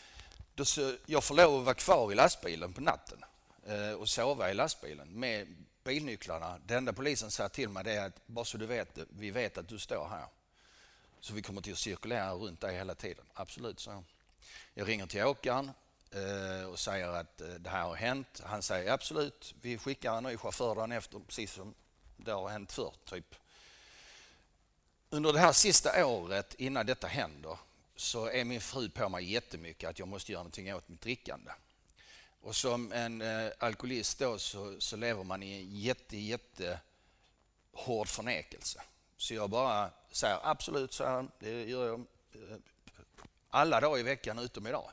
då 0.54 0.64
så, 0.64 0.96
jag 1.06 1.24
får 1.24 1.34
lov 1.34 1.58
att 1.58 1.64
vara 1.64 1.74
kvar 1.74 2.12
i 2.12 2.14
lastbilen 2.14 2.72
på 2.72 2.80
natten 2.80 3.24
Eh, 3.66 3.92
och 3.92 4.08
sova 4.08 4.50
i 4.50 4.54
lastbilen 4.54 5.08
med 5.08 5.56
bilnycklarna. 5.84 6.58
Det 6.66 6.74
enda 6.74 6.92
polisen 6.92 7.30
säger 7.30 7.48
till 7.48 7.68
mig 7.68 7.96
är 7.96 8.06
att 8.06 8.26
bara 8.26 8.44
så 8.44 8.58
du 8.58 8.66
vet 8.66 8.98
vi 9.08 9.30
vet 9.30 9.58
att 9.58 9.68
du 9.68 9.78
står 9.78 10.08
här. 10.08 10.26
Så 11.20 11.34
vi 11.34 11.42
kommer 11.42 11.60
till 11.60 11.72
att 11.72 11.78
cirkulera 11.78 12.32
runt 12.32 12.60
dig 12.60 12.76
hela 12.76 12.94
tiden. 12.94 13.24
Absolut, 13.34 13.80
så. 13.80 14.04
Jag 14.74 14.88
ringer 14.88 15.06
till 15.06 15.24
åkaren 15.24 15.70
Eh, 16.14 16.66
och 16.66 16.78
säger 16.78 17.08
att 17.08 17.40
eh, 17.40 17.48
det 17.48 17.70
här 17.70 17.82
har 17.82 17.94
hänt. 17.94 18.40
Han 18.44 18.62
säger 18.62 18.92
absolut, 18.92 19.54
vi 19.60 19.78
skickar 19.78 20.16
en 20.16 20.24
ny 20.24 20.36
chaufför 20.36 20.74
dagen 20.74 20.92
efter 20.92 21.18
precis 21.18 21.52
som 21.52 21.74
det 22.16 22.32
har 22.32 22.48
hänt 22.48 22.72
förr. 22.72 22.94
Typ. 23.04 23.34
Under 25.10 25.32
det 25.32 25.38
här 25.38 25.52
sista 25.52 26.06
året 26.06 26.54
innan 26.54 26.86
detta 26.86 27.06
händer 27.06 27.58
så 27.96 28.26
är 28.26 28.44
min 28.44 28.60
fru 28.60 28.88
på 28.88 29.08
mig 29.08 29.32
jättemycket 29.32 29.90
att 29.90 29.98
jag 29.98 30.08
måste 30.08 30.32
göra 30.32 30.42
någonting 30.42 30.74
åt 30.74 30.88
mitt 30.88 31.00
drickande. 31.00 31.50
Och 32.40 32.56
som 32.56 32.92
en 32.92 33.22
eh, 33.22 33.52
alkoholist 33.58 34.18
då 34.18 34.38
så, 34.38 34.80
så, 34.80 34.96
lever 34.96 35.24
man 35.24 35.42
i 35.42 35.52
en 35.52 35.80
jätte, 35.80 36.16
jätte 36.16 36.80
hård 37.72 38.08
förnekelse. 38.08 38.82
Så 39.16 39.34
jag 39.34 39.50
bara 39.50 39.90
säger 40.10 40.38
absolut, 40.42 40.92
så 40.92 41.04
här, 41.04 41.28
det 41.38 41.64
gör 41.64 41.86
jag 41.86 42.00
eh, 42.32 42.56
alla 43.50 43.80
dagar 43.80 43.98
i 43.98 44.02
veckan 44.02 44.38
utom 44.38 44.66
idag. 44.66 44.90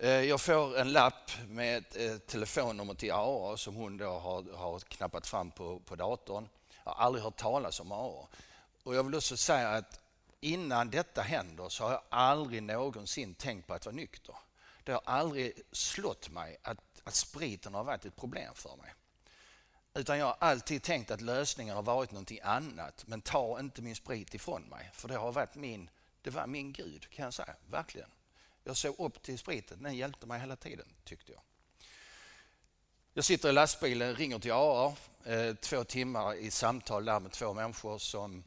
Eh, 0.00 0.10
jag 0.10 0.40
får 0.40 0.78
en 0.78 0.92
lapp 0.92 1.30
med 1.48 1.78
ett, 1.78 1.96
ett 1.96 2.26
telefonnummer 2.26 2.94
till 2.94 3.12
AA 3.12 3.56
som 3.56 3.74
hon 3.74 3.96
då 3.96 4.10
har, 4.10 4.56
har 4.56 4.78
knappat 4.78 5.26
fram 5.26 5.50
på, 5.50 5.80
på 5.80 5.96
datorn. 5.96 6.48
Jag 6.84 6.92
har 6.92 7.04
aldrig 7.04 7.24
hört 7.24 7.36
talas 7.36 7.80
om 7.80 7.92
AA. 7.92 8.28
Och 8.82 8.94
jag 8.94 9.04
vill 9.04 9.14
också 9.14 9.36
säga 9.36 9.68
att 9.68 10.00
innan 10.40 10.90
detta 10.90 11.22
händer 11.22 11.68
så 11.68 11.84
har 11.84 11.90
jag 11.90 12.02
aldrig 12.08 12.62
någonsin 12.62 13.34
tänkt 13.34 13.66
på 13.66 13.74
att 13.74 13.86
vara 13.86 13.96
nykter. 13.96 14.34
Det 14.84 14.92
har 14.92 15.02
aldrig 15.04 15.52
slått 15.72 16.30
mig 16.30 16.56
att, 16.62 16.78
att 17.04 17.14
spriten 17.14 17.74
har 17.74 17.84
varit 17.84 18.04
ett 18.04 18.16
problem 18.16 18.54
för 18.54 18.76
mig. 18.76 18.94
Utan 19.94 20.18
jag 20.18 20.26
har 20.26 20.36
alltid 20.40 20.82
tänkt 20.82 21.10
att 21.10 21.20
lösningen 21.20 21.76
har 21.76 21.82
varit 21.82 22.10
någonting 22.10 22.40
annat. 22.42 23.04
Men 23.06 23.20
ta 23.20 23.60
inte 23.60 23.82
min 23.82 23.96
sprit 23.96 24.34
ifrån 24.34 24.62
mig. 24.62 24.90
För 24.94 25.08
det 25.08 25.16
har 25.16 25.32
varit 25.32 25.54
min, 25.54 25.90
det 26.22 26.30
var 26.30 26.46
min 26.46 26.72
Gud 26.72 27.10
kan 27.10 27.24
jag 27.24 27.34
säga. 27.34 27.54
Verkligen. 27.70 28.10
Jag 28.68 28.76
såg 28.76 28.94
upp 28.98 29.22
till 29.22 29.38
spriten. 29.38 29.82
Den 29.82 29.96
hjälpte 29.96 30.26
mig 30.26 30.40
hela 30.40 30.56
tiden 30.56 30.86
tyckte 31.04 31.32
jag. 31.32 31.40
Jag 33.14 33.24
sitter 33.24 33.48
i 33.48 33.52
lastbilen, 33.52 34.16
ringer 34.16 34.38
till 34.38 34.52
AA. 34.52 34.94
Eh, 35.24 35.54
två 35.54 35.84
timmar 35.84 36.34
i 36.34 36.50
samtal 36.50 37.04
där 37.04 37.20
med 37.20 37.32
två 37.32 37.54
människor 37.54 37.98
som 37.98 38.44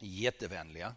är 0.00 0.06
jättevänliga. 0.06 0.94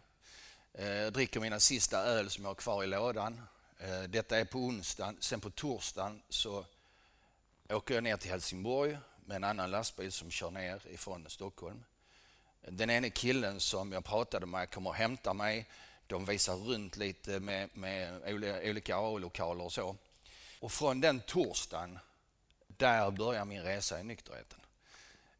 Eh, 0.72 1.06
dricker 1.06 1.40
mina 1.40 1.60
sista 1.60 1.98
öl 1.98 2.30
som 2.30 2.44
jag 2.44 2.50
har 2.50 2.54
kvar 2.54 2.84
i 2.84 2.86
lådan. 2.86 3.40
Eh, 3.78 4.02
detta 4.02 4.38
är 4.38 4.44
på 4.44 4.58
onsdagen. 4.58 5.16
Sen 5.20 5.40
på 5.40 5.50
torsdagen 5.50 6.22
så 6.28 6.64
åker 7.68 7.94
jag 7.94 8.04
ner 8.04 8.16
till 8.16 8.30
Helsingborg 8.30 8.98
med 9.24 9.36
en 9.36 9.44
annan 9.44 9.70
lastbil 9.70 10.12
som 10.12 10.30
kör 10.30 10.50
ner 10.50 10.82
ifrån 10.90 11.26
Stockholm. 11.28 11.84
Den 12.60 12.90
ene 12.90 13.10
killen 13.10 13.60
som 13.60 13.92
jag 13.92 14.04
pratade 14.04 14.46
med 14.46 14.70
kommer 14.70 14.90
och 14.90 14.96
hämtar 14.96 15.34
mig. 15.34 15.68
De 16.06 16.24
visar 16.24 16.54
runt 16.56 16.96
lite 16.96 17.40
med, 17.40 17.68
med 17.76 18.22
olika 18.64 18.96
A-lokaler 18.96 19.64
och 19.64 19.72
så. 19.72 19.96
Och 20.60 20.72
från 20.72 21.00
den 21.00 21.20
torsdagen, 21.20 21.98
där 22.66 23.10
börjar 23.10 23.44
min 23.44 23.62
resa 23.62 24.00
i 24.00 24.04
nykterheten. 24.04 24.60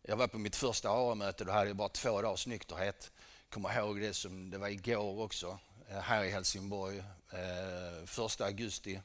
Jag 0.03 0.17
var 0.17 0.27
på 0.27 0.39
mitt 0.39 0.57
första 0.57 0.89
AA-möte, 0.89 1.45
då 1.45 1.53
hade 1.53 1.67
jag 1.67 1.77
bara 1.77 1.89
två 1.89 2.23
dagars 2.23 2.47
nykterhet. 2.47 3.13
Kommer 3.49 3.79
ihåg 3.79 4.01
det 4.01 4.15
som 4.15 4.51
det 4.51 4.59
var 4.59 4.69
igår 4.69 5.23
också. 5.23 5.59
Eh, 5.89 5.99
här 5.99 6.25
i 6.25 6.31
Helsingborg, 6.31 6.99
eh, 7.31 8.07
första 8.07 8.45
augusti. 8.45 9.01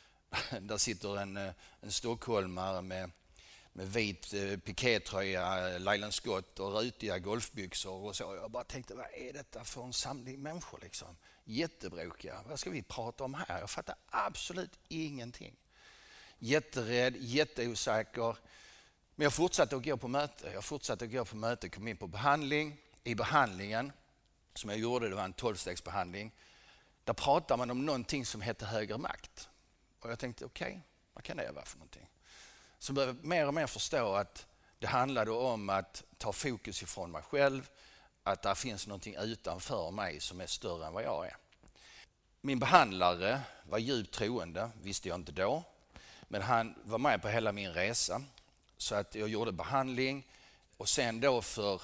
Där 0.60 0.78
sitter 0.78 1.18
en, 1.18 1.36
eh, 1.36 1.52
en 1.80 1.92
stockholmare 1.92 2.82
med, 2.82 3.10
med 3.72 3.92
vit 3.92 4.32
eh, 4.34 4.56
pikétröja, 4.56 5.78
Leyland 5.78 6.14
Scott 6.14 6.60
och 6.60 6.72
rutiga 6.72 7.18
golfbyxor 7.18 8.04
och 8.04 8.16
så. 8.16 8.34
Jag 8.34 8.50
bara 8.50 8.64
tänkte, 8.64 8.94
vad 8.94 9.06
är 9.14 9.32
detta 9.32 9.64
för 9.64 9.84
en 9.84 9.92
samling 9.92 10.42
människor 10.42 10.78
liksom? 10.82 11.16
Jättebråkiga. 11.44 12.44
Vad 12.48 12.58
ska 12.58 12.70
vi 12.70 12.82
prata 12.82 13.24
om 13.24 13.34
här? 13.34 13.60
Jag 13.60 13.70
fattar 13.70 13.94
absolut 14.06 14.78
ingenting. 14.88 15.56
Jätterädd, 16.38 17.16
jätteosäker. 17.16 18.36
Men 19.14 19.24
jag 19.24 19.32
fortsatte 19.32 19.76
att 19.76 19.84
gå 19.84 19.96
på 19.96 20.08
möte. 20.08 20.50
Jag 20.54 20.64
fortsatte 20.64 21.04
att 21.04 21.12
gå 21.12 21.24
på 21.24 21.36
möte, 21.36 21.68
kom 21.68 21.88
in 21.88 21.96
på 21.96 22.06
behandling. 22.06 22.76
I 23.04 23.14
behandlingen 23.14 23.92
som 24.54 24.70
jag 24.70 24.78
gjorde, 24.78 25.08
det 25.08 25.14
var 25.14 25.24
en 25.24 25.32
tolvstegsbehandling. 25.32 26.32
där 27.04 27.12
pratar 27.12 27.56
man 27.56 27.70
om 27.70 27.86
någonting 27.86 28.26
som 28.26 28.40
heter 28.40 28.66
högre 28.66 28.98
makt. 28.98 29.48
Och 30.00 30.10
jag 30.10 30.18
tänkte, 30.18 30.44
okej, 30.44 30.68
okay, 30.68 30.80
vad 31.12 31.24
kan 31.24 31.36
det 31.36 31.52
vara 31.52 31.64
för 31.64 31.78
någonting? 31.78 32.08
Så 32.82 32.92
började 32.92 33.18
jag 33.18 33.24
mer 33.24 33.46
och 33.46 33.54
mer 33.54 33.66
förstå 33.66 34.14
att 34.14 34.46
det 34.78 34.86
handlade 34.86 35.30
om 35.30 35.70
att 35.70 36.04
ta 36.18 36.32
fokus 36.32 36.82
ifrån 36.82 37.10
mig 37.10 37.22
själv, 37.22 37.70
att 38.22 38.42
det 38.42 38.54
finns 38.54 38.86
någonting 38.86 39.16
utanför 39.18 39.90
mig 39.90 40.20
som 40.20 40.40
är 40.40 40.46
större 40.46 40.86
än 40.86 40.92
vad 40.92 41.02
jag 41.02 41.26
är. 41.26 41.36
Min 42.40 42.58
behandlare 42.58 43.40
var 43.64 43.78
djupt 43.78 44.14
troende, 44.14 44.70
visste 44.82 45.08
jag 45.08 45.14
inte 45.14 45.32
då. 45.32 45.64
Men 46.22 46.42
han 46.42 46.74
var 46.82 46.98
med 46.98 47.22
på 47.22 47.28
hela 47.28 47.52
min 47.52 47.72
resa. 47.72 48.22
Så 48.76 48.94
att 48.94 49.14
jag 49.14 49.28
gjorde 49.28 49.52
behandling 49.52 50.26
och 50.76 50.88
sen 50.88 51.20
då 51.20 51.42
för 51.42 51.82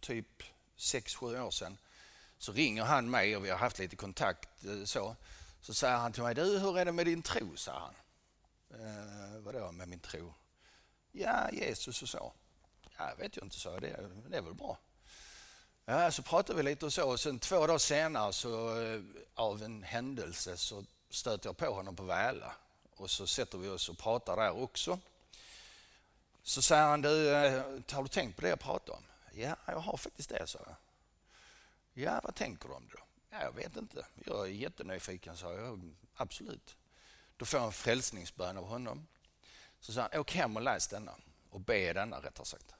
typ 0.00 0.42
6-7 0.78 1.40
år 1.40 1.50
sedan 1.50 1.78
så 2.38 2.52
ringer 2.52 2.84
han 2.84 3.10
mig 3.10 3.36
och 3.36 3.44
vi 3.44 3.50
har 3.50 3.58
haft 3.58 3.78
lite 3.78 3.96
kontakt. 3.96 4.64
Eh, 4.64 4.84
så, 4.84 5.16
så 5.60 5.74
säger 5.74 5.96
han 5.96 6.12
till 6.12 6.22
mig, 6.22 6.34
du 6.34 6.58
hur 6.58 6.78
är 6.78 6.84
det 6.84 6.92
med 6.92 7.06
din 7.06 7.22
tro? 7.22 7.56
sa 7.56 7.78
han. 7.78 7.94
Eh, 8.70 9.38
vadå 9.38 9.72
med 9.72 9.88
min 9.88 10.00
tro? 10.00 10.34
Ja, 11.12 11.50
Jesus 11.50 12.02
och 12.02 12.08
så. 12.08 12.32
Ja, 12.98 13.14
vet 13.18 13.36
jag 13.36 13.44
inte, 13.44 13.60
så 13.60 13.78
det, 13.78 14.10
det 14.28 14.36
är 14.36 14.42
väl 14.42 14.54
bra. 14.54 14.78
Ja, 15.84 16.10
så 16.10 16.22
pratade 16.22 16.56
vi 16.56 16.62
lite 16.62 16.86
och 16.86 16.92
så. 16.92 17.10
Och 17.10 17.20
sen 17.20 17.38
två 17.38 17.66
dagar 17.66 17.78
senare, 17.78 18.32
så, 18.32 18.80
eh, 18.82 19.00
av 19.34 19.62
en 19.62 19.82
händelse, 19.82 20.56
så 20.56 20.84
stöter 21.10 21.48
jag 21.48 21.56
på 21.56 21.66
honom 21.66 21.96
på 21.96 22.02
Väla. 22.02 22.54
Och 22.96 23.10
så 23.10 23.26
sätter 23.26 23.58
vi 23.58 23.68
oss 23.68 23.88
och 23.88 23.98
pratar 23.98 24.36
där 24.36 24.62
också. 24.62 24.98
Så 26.42 26.62
säger 26.62 26.82
han, 26.82 27.02
du, 27.02 27.30
eh, 27.30 27.62
har 27.92 28.02
du 28.02 28.08
tänkt 28.08 28.36
på 28.36 28.42
det 28.42 28.48
jag 28.48 28.60
pratade 28.60 28.92
om? 28.98 29.04
Ja, 29.32 29.56
jag 29.66 29.78
har 29.78 29.96
faktiskt 29.96 30.28
det, 30.28 30.46
sa 30.46 30.58
jag. 30.66 30.76
Ja, 31.92 32.20
vad 32.24 32.34
tänker 32.34 32.68
du 32.68 32.74
om 32.74 32.88
det 32.88 32.96
då? 32.96 33.02
Ja, 33.30 33.42
jag 33.42 33.52
vet 33.52 33.76
inte. 33.76 34.06
Jag 34.26 34.46
är 34.46 34.50
jättenyfiken, 34.52 35.36
sa 35.36 35.52
jag. 35.52 35.94
Absolut. 36.14 36.76
Då 37.40 37.46
får 37.46 37.60
jag 37.60 37.66
en 37.66 37.72
frälsningsbön 37.72 38.56
av 38.56 38.64
honom. 38.64 39.06
Så 39.80 39.92
sa 39.92 40.00
han, 40.00 40.20
åk 40.20 40.32
hem 40.32 40.56
och 40.56 40.62
läs 40.62 40.88
denna. 40.88 41.14
Och 41.50 41.60
be 41.60 41.92
denna, 41.92 42.16
rättare 42.18 42.46
sagt. 42.46 42.74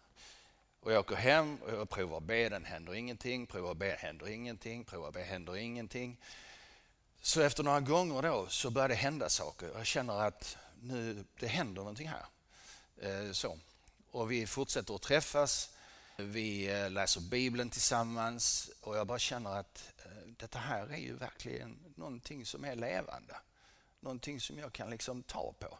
Och 0.81 0.93
jag 0.93 1.01
åker 1.01 1.17
hem 1.17 1.57
och 1.57 1.73
jag 1.73 1.91
provar 1.91 2.17
att 2.17 2.23
be, 2.23 2.49
den 2.49 2.65
händer 2.65 2.95
ingenting. 2.95 3.47
Provar 3.47 3.71
att 3.71 3.77
be, 3.77 3.97
händer 3.99 4.29
ingenting. 4.29 4.85
Provar 4.85 5.09
att 5.09 5.15
be, 5.15 5.23
händer 5.23 5.57
ingenting. 5.57 6.17
Så 7.21 7.41
efter 7.41 7.63
några 7.63 7.81
gånger 7.81 8.23
då 8.23 8.47
så 8.49 8.71
börjar 8.71 8.89
det 8.89 8.95
hända 8.95 9.29
saker. 9.29 9.71
Jag 9.77 9.87
känner 9.87 10.21
att 10.21 10.57
nu, 10.81 11.25
det 11.39 11.47
händer 11.47 11.83
någonting 11.83 12.09
här. 12.09 12.27
Eh, 13.03 13.33
så. 13.33 13.59
Och 14.11 14.33
vi 14.33 14.47
fortsätter 14.47 14.95
att 14.95 15.03
träffas. 15.03 15.71
Vi 16.17 16.69
eh, 16.69 16.91
läser 16.91 17.21
Bibeln 17.21 17.71
tillsammans 17.71 18.71
och 18.81 18.97
jag 18.97 19.07
bara 19.07 19.19
känner 19.19 19.57
att 19.57 19.93
eh, 20.05 20.11
detta 20.27 20.59
här 20.59 20.93
är 20.93 20.99
ju 20.99 21.15
verkligen 21.15 21.79
någonting 21.97 22.47
som 22.47 22.65
är 22.65 22.77
levande. 22.77 23.37
Någonting 24.01 24.41
som 24.41 24.59
jag 24.59 24.73
kan 24.73 24.91
liksom 24.91 25.23
ta 25.23 25.53
på 25.59 25.79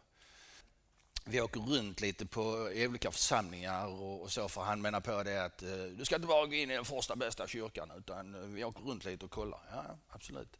vi 1.25 1.41
åker 1.41 1.59
runt 1.59 2.01
lite 2.01 2.25
på 2.25 2.41
olika 2.75 3.11
församlingar 3.11 3.87
och, 3.87 4.21
och 4.21 4.31
så 4.31 4.49
för 4.49 4.61
han 4.61 4.81
menar 4.81 4.99
på 4.99 5.23
det 5.23 5.45
att 5.45 5.63
eh, 5.63 5.69
du 5.69 6.05
ska 6.05 6.15
inte 6.15 6.27
bara 6.27 6.45
gå 6.45 6.53
in 6.53 6.71
i 6.71 6.75
den 6.75 6.85
första 6.85 7.15
bästa 7.15 7.47
kyrkan 7.47 7.91
utan 7.97 8.35
eh, 8.35 8.41
vi 8.41 8.63
åker 8.63 8.81
runt 8.81 9.05
lite 9.05 9.25
och 9.25 9.31
kollar. 9.31 9.59
Ja, 9.71 9.85
absolut. 10.09 10.57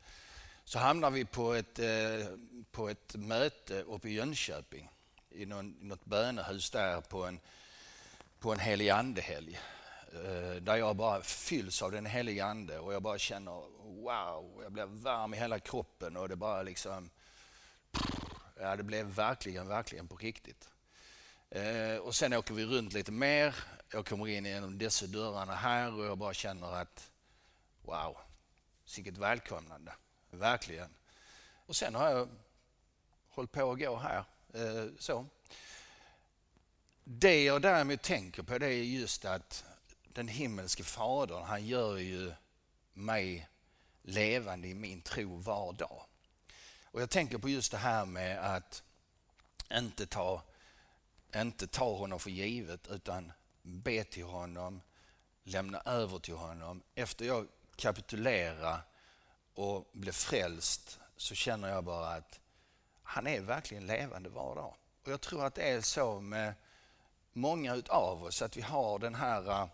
Så 0.65 0.79
hamnar 0.79 1.11
vi 1.11 1.25
på 1.25 1.53
ett, 1.53 1.79
eh, 1.79 2.27
på 2.71 2.89
ett 2.89 3.15
möte 3.15 3.81
uppe 3.81 4.09
i 4.09 4.13
Jönköping 4.13 4.89
i 5.29 5.45
någon, 5.45 5.71
något 5.71 6.05
bönehus 6.05 6.69
där 6.69 7.01
på 7.01 7.25
en, 7.25 7.39
på 8.39 8.51
en 8.51 8.59
helig 8.59 8.89
andehelg. 8.89 9.59
Eh, 10.13 10.61
där 10.61 10.75
jag 10.75 10.95
bara 10.95 11.21
fylls 11.21 11.81
av 11.81 11.91
den 11.91 12.05
helige 12.05 12.45
ande 12.45 12.79
och 12.79 12.93
jag 12.93 13.01
bara 13.01 13.17
känner 13.17 13.51
wow, 14.01 14.59
jag 14.63 14.71
blir 14.71 14.85
varm 14.85 15.33
i 15.33 15.37
hela 15.37 15.59
kroppen 15.59 16.17
och 16.17 16.29
det 16.29 16.35
bara 16.35 16.63
liksom 16.63 17.09
Ja, 18.61 18.75
det 18.75 18.83
blev 18.83 19.05
verkligen, 19.05 19.67
verkligen 19.67 20.07
på 20.07 20.15
riktigt. 20.15 20.69
Eh, 21.49 21.95
och 21.95 22.15
sen 22.15 22.33
åker 22.33 22.53
vi 22.53 22.65
runt 22.65 22.93
lite 22.93 23.11
mer. 23.11 23.55
Jag 23.91 24.05
kommer 24.05 24.27
in 24.27 24.45
genom 24.45 24.77
dessa 24.77 25.07
dörrarna 25.07 25.55
här 25.55 25.93
och 25.93 26.05
jag 26.05 26.17
bara 26.17 26.33
känner 26.33 26.75
att 26.75 27.11
wow, 27.81 28.17
vilket 28.95 29.17
välkomnande. 29.17 29.93
Verkligen. 30.31 30.89
Och 31.65 31.75
sen 31.75 31.95
har 31.95 32.09
jag 32.09 32.29
hållit 33.29 33.51
på 33.51 33.71
att 33.71 33.79
gå 33.79 33.97
här. 33.97 34.23
Eh, 34.53 34.85
så. 34.99 35.25
Det 37.03 37.43
jag 37.43 37.61
däremot 37.61 38.01
tänker 38.01 38.43
på 38.43 38.57
det 38.57 38.67
är 38.67 38.83
just 38.83 39.25
att 39.25 39.65
den 40.03 40.27
himmelske 40.27 40.83
fadern 40.83 41.43
han 41.43 41.67
gör 41.67 41.97
ju 41.97 42.33
mig 42.93 43.49
levande 44.01 44.67
i 44.67 44.73
min 44.73 45.01
tro 45.01 45.35
var 45.35 45.73
dag. 45.73 46.05
Och 46.91 47.01
jag 47.01 47.09
tänker 47.09 47.37
på 47.37 47.49
just 47.49 47.71
det 47.71 47.77
här 47.77 48.05
med 48.05 48.55
att 48.55 48.83
inte 49.73 50.05
ta, 50.05 50.43
inte 51.35 51.67
ta 51.67 51.95
honom 51.95 52.19
för 52.19 52.29
givet 52.29 52.87
utan 52.87 53.31
be 53.61 54.03
till 54.03 54.23
honom, 54.23 54.81
lämna 55.43 55.81
över 55.81 56.19
till 56.19 56.35
honom. 56.35 56.83
Efter 56.95 57.25
jag 57.25 57.47
kapitulerar 57.75 58.81
och 59.53 59.89
blir 59.93 60.11
frälst 60.11 60.99
så 61.17 61.35
känner 61.35 61.69
jag 61.69 61.83
bara 61.83 62.07
att 62.07 62.39
han 63.03 63.27
är 63.27 63.41
verkligen 63.41 63.85
levande 63.85 64.29
var 64.29 64.55
dag. 64.55 64.75
Och 65.05 65.11
jag 65.11 65.21
tror 65.21 65.45
att 65.45 65.55
det 65.55 65.69
är 65.69 65.81
så 65.81 66.19
med 66.19 66.53
många 67.33 67.81
av 67.89 68.23
oss 68.23 68.41
att 68.41 68.57
vi 68.57 68.61
har 68.61 68.99
den 68.99 69.15
här 69.15 69.51
eh, 69.51 69.67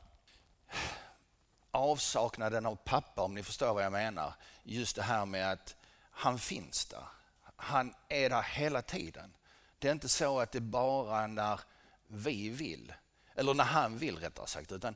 avsaknaden 1.72 2.66
av 2.66 2.76
pappa 2.76 3.22
om 3.22 3.34
ni 3.34 3.44
förstår 3.44 3.74
vad 3.74 3.84
jag 3.84 3.92
menar. 3.92 4.34
Just 4.64 4.96
det 4.96 5.04
här 5.04 5.26
med 5.26 5.52
att 5.52 5.76
han 6.18 6.40
finns 6.40 6.86
där. 6.86 7.08
Han 7.56 7.94
är 8.10 8.30
där 8.30 8.42
hela 8.42 8.82
tiden. 8.82 9.34
Det 9.80 9.88
är 9.88 9.92
inte 9.92 10.10
så 10.10 10.40
att 10.40 10.52
det 10.52 10.58
är 10.58 10.62
bara 10.62 11.28
när 11.28 11.60
vi 12.08 12.50
vill, 12.50 12.94
eller 13.36 13.54
när 13.54 13.64
han 13.64 13.98
vill 13.98 14.18
rättare 14.18 14.48
sagt, 14.48 14.72
utan 14.72 14.96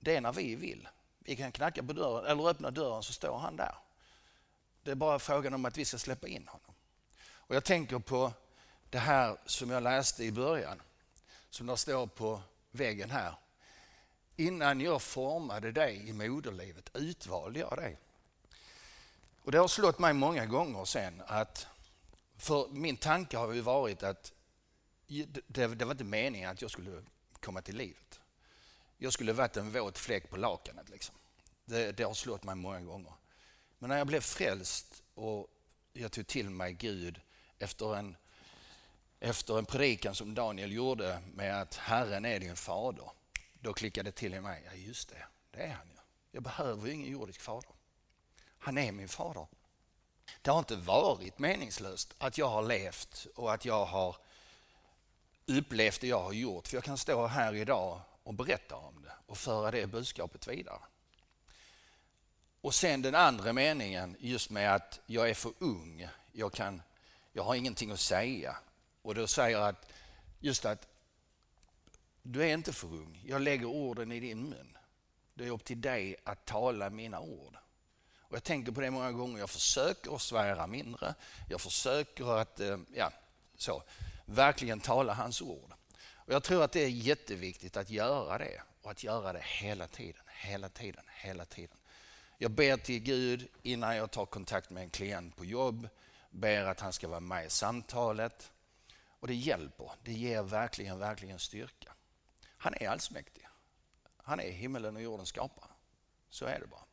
det 0.00 0.16
är 0.16 0.20
när 0.20 0.32
vi 0.32 0.54
vill. 0.54 0.88
Vi 1.18 1.36
kan 1.36 1.52
knacka 1.52 1.82
på 1.82 1.92
dörren 1.92 2.26
eller 2.26 2.48
öppna 2.48 2.70
dörren 2.70 3.02
så 3.02 3.12
står 3.12 3.38
han 3.38 3.56
där. 3.56 3.74
Det 4.82 4.90
är 4.90 4.94
bara 4.94 5.18
frågan 5.18 5.54
om 5.54 5.64
att 5.64 5.78
vi 5.78 5.84
ska 5.84 5.98
släppa 5.98 6.28
in 6.28 6.48
honom. 6.48 6.74
Och 7.32 7.54
Jag 7.54 7.64
tänker 7.64 7.98
på 7.98 8.32
det 8.90 8.98
här 8.98 9.36
som 9.46 9.70
jag 9.70 9.82
läste 9.82 10.24
i 10.24 10.32
början, 10.32 10.82
som 11.50 11.66
där 11.66 11.76
står 11.76 12.06
på 12.06 12.42
väggen 12.70 13.10
här. 13.10 13.34
Innan 14.36 14.80
jag 14.80 15.02
formade 15.02 15.72
dig 15.72 16.08
i 16.08 16.12
moderlivet 16.12 16.90
utvalde 16.94 17.60
jag 17.60 17.76
dig. 17.76 17.98
Och 19.42 19.52
Det 19.52 19.58
har 19.58 19.68
slått 19.68 19.98
mig 19.98 20.12
många 20.12 20.46
gånger 20.46 20.84
sen 20.84 21.22
att, 21.26 21.66
för 22.36 22.68
min 22.68 22.96
tanke 22.96 23.36
har 23.36 23.52
ju 23.52 23.60
varit 23.60 24.02
att 24.02 24.32
det, 25.46 25.66
det 25.66 25.84
var 25.84 25.92
inte 25.92 26.04
meningen 26.04 26.50
att 26.50 26.62
jag 26.62 26.70
skulle 26.70 27.02
komma 27.40 27.62
till 27.62 27.76
livet. 27.76 28.20
Jag 28.98 29.12
skulle 29.12 29.32
varit 29.32 29.56
en 29.56 29.72
våt 29.72 29.98
fläck 29.98 30.30
på 30.30 30.36
lakanet. 30.36 30.88
Liksom. 30.88 31.14
Det, 31.64 31.92
det 31.92 32.02
har 32.02 32.14
slått 32.14 32.44
mig 32.44 32.54
många 32.54 32.80
gånger. 32.80 33.12
Men 33.78 33.88
när 33.88 33.98
jag 33.98 34.06
blev 34.06 34.20
frälst 34.20 35.02
och 35.14 35.48
jag 35.92 36.12
tog 36.12 36.26
till 36.26 36.50
mig 36.50 36.72
Gud 36.72 37.20
efter 37.58 37.96
en, 37.96 38.16
efter 39.20 39.58
en 39.58 39.64
predikan 39.64 40.14
som 40.14 40.34
Daniel 40.34 40.72
gjorde 40.72 41.22
med 41.34 41.62
att 41.62 41.74
Herren 41.74 42.24
är 42.24 42.40
din 42.40 42.56
fader. 42.56 43.10
Då 43.60 43.72
klickade 43.72 44.10
det 44.10 44.16
till 44.16 44.34
i 44.34 44.40
mig, 44.40 44.62
ja 44.66 44.74
just 44.74 45.08
det, 45.08 45.26
det 45.50 45.62
är 45.62 45.72
han 45.72 45.86
ju. 45.86 45.96
Jag 46.30 46.42
behöver 46.42 46.86
ju 46.86 46.92
ingen 46.92 47.12
jordisk 47.12 47.40
fader. 47.40 47.70
Han 48.60 48.78
är 48.78 48.92
min 48.92 49.08
fader. 49.08 49.46
Det 50.42 50.50
har 50.50 50.58
inte 50.58 50.76
varit 50.76 51.38
meningslöst 51.38 52.14
att 52.18 52.38
jag 52.38 52.48
har 52.48 52.62
levt 52.62 53.26
och 53.34 53.52
att 53.52 53.64
jag 53.64 53.84
har 53.84 54.16
upplevt 55.46 56.00
det 56.00 56.06
jag 56.06 56.22
har 56.22 56.32
gjort. 56.32 56.68
För 56.68 56.76
jag 56.76 56.84
kan 56.84 56.98
stå 56.98 57.26
här 57.26 57.54
idag 57.54 58.00
och 58.22 58.34
berätta 58.34 58.76
om 58.76 59.02
det 59.02 59.12
och 59.26 59.38
föra 59.38 59.70
det 59.70 59.86
budskapet 59.86 60.48
vidare. 60.48 60.80
Och 62.60 62.74
sen 62.74 63.02
den 63.02 63.14
andra 63.14 63.52
meningen 63.52 64.16
just 64.18 64.50
med 64.50 64.74
att 64.74 65.00
jag 65.06 65.30
är 65.30 65.34
för 65.34 65.52
ung. 65.58 66.08
Jag, 66.32 66.52
kan, 66.52 66.82
jag 67.32 67.42
har 67.42 67.54
ingenting 67.54 67.90
att 67.90 68.00
säga. 68.00 68.56
Och 69.02 69.14
då 69.14 69.26
säger 69.26 69.58
jag 69.58 69.68
att 69.68 69.92
just 70.38 70.64
att 70.64 70.88
du 72.22 72.42
är 72.42 72.54
inte 72.54 72.72
för 72.72 72.88
ung. 72.88 73.22
Jag 73.26 73.42
lägger 73.42 73.66
orden 73.66 74.12
i 74.12 74.20
din 74.20 74.42
mun. 74.42 74.76
Det 75.34 75.46
är 75.46 75.50
upp 75.50 75.64
till 75.64 75.80
dig 75.80 76.16
att 76.24 76.44
tala 76.44 76.90
mina 76.90 77.20
ord. 77.20 77.56
Och 78.30 78.36
jag 78.36 78.44
tänker 78.44 78.72
på 78.72 78.80
det 78.80 78.90
många 78.90 79.12
gånger. 79.12 79.38
Jag 79.38 79.50
försöker 79.50 80.14
att 80.14 80.22
svära 80.22 80.66
mindre. 80.66 81.14
Jag 81.48 81.60
försöker 81.60 82.38
att 82.38 82.60
eh, 82.60 82.78
ja, 82.94 83.12
så, 83.56 83.82
verkligen 84.24 84.80
tala 84.80 85.14
hans 85.14 85.42
ord. 85.42 85.72
Och 86.12 86.32
Jag 86.32 86.42
tror 86.42 86.64
att 86.64 86.72
det 86.72 86.84
är 86.84 86.88
jätteviktigt 86.88 87.76
att 87.76 87.90
göra 87.90 88.38
det 88.38 88.62
och 88.82 88.90
att 88.90 89.04
göra 89.04 89.32
det 89.32 89.42
hela 89.42 89.86
tiden, 89.86 90.22
hela 90.26 90.68
tiden, 90.68 91.04
hela 91.08 91.44
tiden. 91.44 91.76
Jag 92.38 92.50
ber 92.50 92.76
till 92.76 93.00
Gud 93.02 93.48
innan 93.62 93.96
jag 93.96 94.10
tar 94.10 94.26
kontakt 94.26 94.70
med 94.70 94.82
en 94.82 94.90
klient 94.90 95.36
på 95.36 95.44
jobb, 95.44 95.88
ber 96.30 96.64
att 96.64 96.80
han 96.80 96.92
ska 96.92 97.08
vara 97.08 97.20
med 97.20 97.46
i 97.46 97.50
samtalet. 97.50 98.52
Och 99.20 99.26
det 99.26 99.34
hjälper. 99.34 99.90
Det 100.02 100.12
ger 100.12 100.42
verkligen, 100.42 100.98
verkligen 100.98 101.38
styrka. 101.38 101.92
Han 102.56 102.74
är 102.74 102.88
allsmäktig. 102.88 103.48
Han 104.16 104.40
är 104.40 104.50
himmelen 104.50 104.96
och 104.96 105.02
jordens 105.02 105.28
skapare. 105.28 105.70
Så 106.28 106.44
är 106.44 106.60
det 106.60 106.66
bara. 106.66 106.84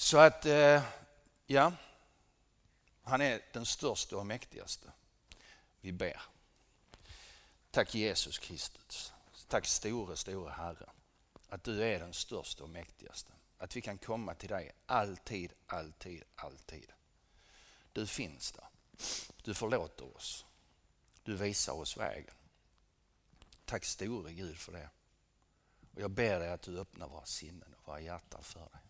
Så 0.00 0.18
att, 0.18 0.46
eh, 0.46 0.82
ja, 1.46 1.72
han 3.02 3.20
är 3.20 3.42
den 3.52 3.66
största 3.66 4.16
och 4.16 4.26
mäktigaste. 4.26 4.92
Vi 5.80 5.92
ber. 5.92 6.22
Tack 7.70 7.94
Jesus 7.94 8.38
Kristus. 8.38 9.12
Tack 9.48 9.66
store, 9.66 10.16
store 10.16 10.50
Herre. 10.50 10.90
Att 11.48 11.64
du 11.64 11.84
är 11.84 11.98
den 11.98 12.12
största 12.12 12.64
och 12.64 12.70
mäktigaste. 12.70 13.32
Att 13.58 13.76
vi 13.76 13.80
kan 13.80 13.98
komma 13.98 14.34
till 14.34 14.48
dig 14.48 14.72
alltid, 14.86 15.52
alltid, 15.66 16.22
alltid. 16.34 16.92
Du 17.92 18.06
finns 18.06 18.52
där. 18.52 18.68
Du 19.42 19.54
förlåter 19.54 20.16
oss. 20.16 20.46
Du 21.22 21.36
visar 21.36 21.72
oss 21.72 21.96
vägen. 21.96 22.34
Tack 23.64 23.84
store 23.84 24.32
Gud 24.32 24.58
för 24.58 24.72
det. 24.72 24.90
Och 25.94 26.00
jag 26.00 26.10
ber 26.10 26.40
dig 26.40 26.50
att 26.50 26.62
du 26.62 26.78
öppnar 26.78 27.08
våra 27.08 27.24
sinnen 27.24 27.74
och 27.74 27.88
våra 27.88 28.00
hjärtan 28.00 28.42
för 28.42 28.60
dig. 28.60 28.89